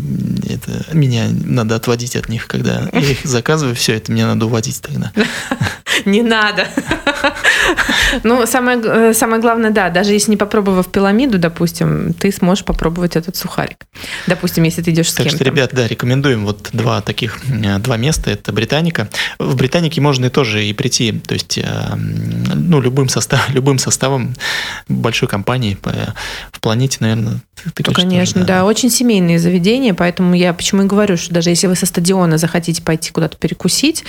это, 0.48 0.94
меня 0.94 1.24
надо 1.30 1.74
отводить 1.74 2.14
от 2.14 2.28
них, 2.28 2.46
когда 2.46 2.88
я 2.92 3.00
их 3.00 3.18
заказываю. 3.24 3.74
Все, 3.74 3.94
это 3.94 4.12
мне 4.12 4.24
надо 4.24 4.46
уводить 4.46 4.80
тогда. 4.80 5.10
Не 6.04 6.22
надо. 6.22 6.68
Ну, 8.22 8.46
самое, 8.46 8.80
э, 8.84 9.14
главное, 9.64 9.74
да, 9.74 9.90
даже 9.90 10.12
если 10.12 10.30
не 10.30 10.36
попробовав 10.36 10.88
пирамиду, 10.88 11.38
допустим, 11.38 12.12
ты 12.14 12.30
сможешь 12.32 12.64
попробовать 12.64 13.16
этот 13.16 13.36
сухарик. 13.36 13.78
Допустим, 14.26 14.64
если 14.64 14.82
ты 14.82 14.90
идешь 14.90 15.10
с 15.10 15.14
Так 15.14 15.24
кем-то. 15.24 15.36
что, 15.36 15.44
ребят, 15.44 15.70
да, 15.72 15.86
рекомендуем 15.86 16.44
вот 16.44 16.68
два 16.72 17.00
таких, 17.00 17.38
э, 17.48 17.78
два 17.78 17.96
места. 17.96 18.30
Это 18.30 18.52
Британика. 18.52 19.08
В 19.38 19.56
Британике 19.56 20.00
можно 20.00 20.26
и 20.26 20.28
тоже 20.30 20.64
и 20.64 20.72
прийти, 20.72 21.12
то 21.12 21.34
есть, 21.34 21.58
э, 21.58 21.64
ну, 21.96 22.80
любым, 22.80 23.08
состав, 23.08 23.48
любым 23.54 23.78
составом 23.78 24.34
большой 24.88 25.28
компании 25.28 25.74
по- 25.74 26.14
в 26.52 26.60
планете, 26.60 26.98
наверное, 27.00 27.40
ты, 27.74 27.82
ты 27.82 27.84
Ну, 27.86 27.92
конечно, 27.94 28.34
тоже, 28.42 28.46
да. 28.46 28.64
очень 28.64 28.90
семейные 28.90 29.38
заведения, 29.38 29.94
поэтому 29.94 30.34
я 30.34 30.52
почему 30.52 30.82
и 30.82 30.86
говорю, 30.86 31.16
что 31.16 31.32
даже 31.32 31.50
если 31.50 31.66
вы 31.66 31.76
со 31.76 31.86
стадиона 31.86 32.36
захотите 32.36 32.82
пойти 32.82 33.10
куда-то 33.10 33.36
перекусить, 33.38 34.04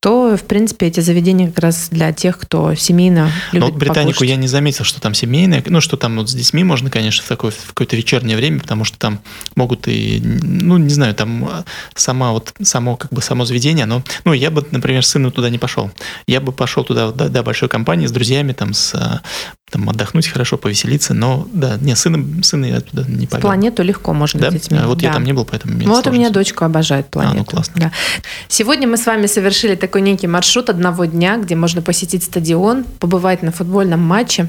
то, 0.00 0.36
в 0.36 0.42
принципе, 0.42 0.86
эти 0.86 1.00
заведения 1.00 1.48
как 1.48 1.60
раз 1.60 1.88
для 1.90 2.12
тех, 2.12 2.36
кто 2.38 2.74
семейно 2.74 3.30
любит 3.52 3.66
Но 3.68 3.72
вот 3.72 3.78
Британику 3.78 4.12
покушать. 4.14 4.30
я 4.30 4.36
не 4.36 4.48
заметил, 4.48 4.84
что 4.84 4.97
там 5.00 5.14
семейные, 5.14 5.62
ну, 5.66 5.80
что 5.80 5.96
там 5.96 6.16
вот 6.16 6.30
с 6.30 6.34
детьми 6.34 6.64
можно, 6.64 6.90
конечно, 6.90 7.24
в 7.24 7.28
такое 7.28 7.50
в 7.50 7.68
какое-то 7.68 7.96
вечернее 7.96 8.36
время, 8.36 8.60
потому 8.60 8.84
что 8.84 8.98
там 8.98 9.20
могут 9.54 9.88
и, 9.88 10.20
ну, 10.22 10.78
не 10.78 10.90
знаю, 10.90 11.14
там 11.14 11.44
а, 11.44 11.64
сама 11.94 12.32
вот, 12.32 12.54
само, 12.62 12.96
как 12.96 13.12
бы, 13.12 13.22
само 13.22 13.44
заведение, 13.44 13.86
но, 13.86 14.02
ну, 14.24 14.32
я 14.32 14.50
бы, 14.50 14.66
например, 14.70 15.04
с 15.04 15.08
сыном 15.08 15.32
туда 15.32 15.50
не 15.50 15.58
пошел. 15.58 15.90
Я 16.26 16.40
бы 16.40 16.52
пошел 16.52 16.84
туда, 16.84 17.12
да, 17.12 17.28
да, 17.28 17.42
большой 17.42 17.68
компании 17.68 18.06
с 18.06 18.12
друзьями, 18.12 18.52
там, 18.52 18.74
с, 18.74 18.94
а, 18.94 19.22
там 19.70 19.88
отдохнуть 19.90 20.26
хорошо, 20.28 20.56
повеселиться, 20.56 21.14
но 21.14 21.46
да, 21.52 21.76
не, 21.80 21.94
сына, 21.96 22.42
сына 22.42 22.64
я 22.66 22.80
туда 22.80 23.04
не 23.06 23.26
повел. 23.26 23.42
планету 23.42 23.82
легко 23.82 24.12
можно 24.12 24.40
Да? 24.40 24.50
детьми. 24.50 24.78
А 24.82 24.86
вот 24.86 25.02
я 25.02 25.08
Да. 25.08 25.14
там 25.14 25.24
не 25.24 25.32
был, 25.32 25.44
поэтому 25.44 25.74
мне 25.74 25.86
Вот 25.86 25.92
у 25.92 26.02
сложно 26.02 26.10
меня 26.18 26.28
судить. 26.28 26.34
дочка 26.34 26.66
обожает 26.66 27.08
планету. 27.08 27.34
А, 27.34 27.38
ну 27.38 27.44
классно. 27.44 27.74
Да. 27.76 27.92
Сегодня 28.48 28.88
мы 28.88 28.96
с 28.96 29.06
вами 29.06 29.26
совершили 29.26 29.74
такой 29.74 30.00
некий 30.00 30.26
маршрут 30.26 30.70
одного 30.70 31.04
дня, 31.04 31.36
где 31.36 31.54
можно 31.56 31.82
посетить 31.82 32.24
стадион, 32.24 32.84
побывать 32.98 33.42
на 33.42 33.52
футбольном 33.52 34.00
матче. 34.00 34.48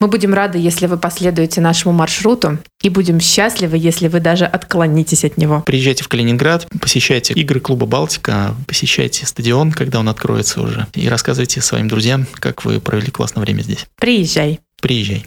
Мы 0.00 0.08
будем 0.08 0.34
рады, 0.34 0.58
если 0.58 0.86
вы 0.86 0.96
последуете 0.96 1.60
нашему 1.60 1.94
маршруту, 1.94 2.58
и 2.86 2.88
будем 2.88 3.18
счастливы, 3.18 3.76
если 3.76 4.06
вы 4.06 4.20
даже 4.20 4.44
отклонитесь 4.44 5.24
от 5.24 5.36
него. 5.38 5.60
Приезжайте 5.66 6.04
в 6.04 6.08
Калининград, 6.08 6.68
посещайте 6.80 7.34
игры 7.34 7.58
клуба 7.58 7.84
«Балтика», 7.84 8.54
посещайте 8.68 9.26
стадион, 9.26 9.72
когда 9.72 9.98
он 9.98 10.08
откроется 10.08 10.62
уже, 10.62 10.86
и 10.94 11.08
рассказывайте 11.08 11.60
своим 11.60 11.88
друзьям, 11.88 12.28
как 12.34 12.64
вы 12.64 12.80
провели 12.80 13.10
классное 13.10 13.40
время 13.42 13.62
здесь. 13.62 13.86
Приезжай. 13.96 14.60
Приезжай. 14.80 15.26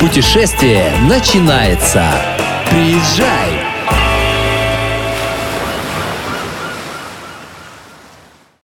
Путешествие 0.00 0.92
начинается. 1.08 2.04
Приезжай! 2.70 3.61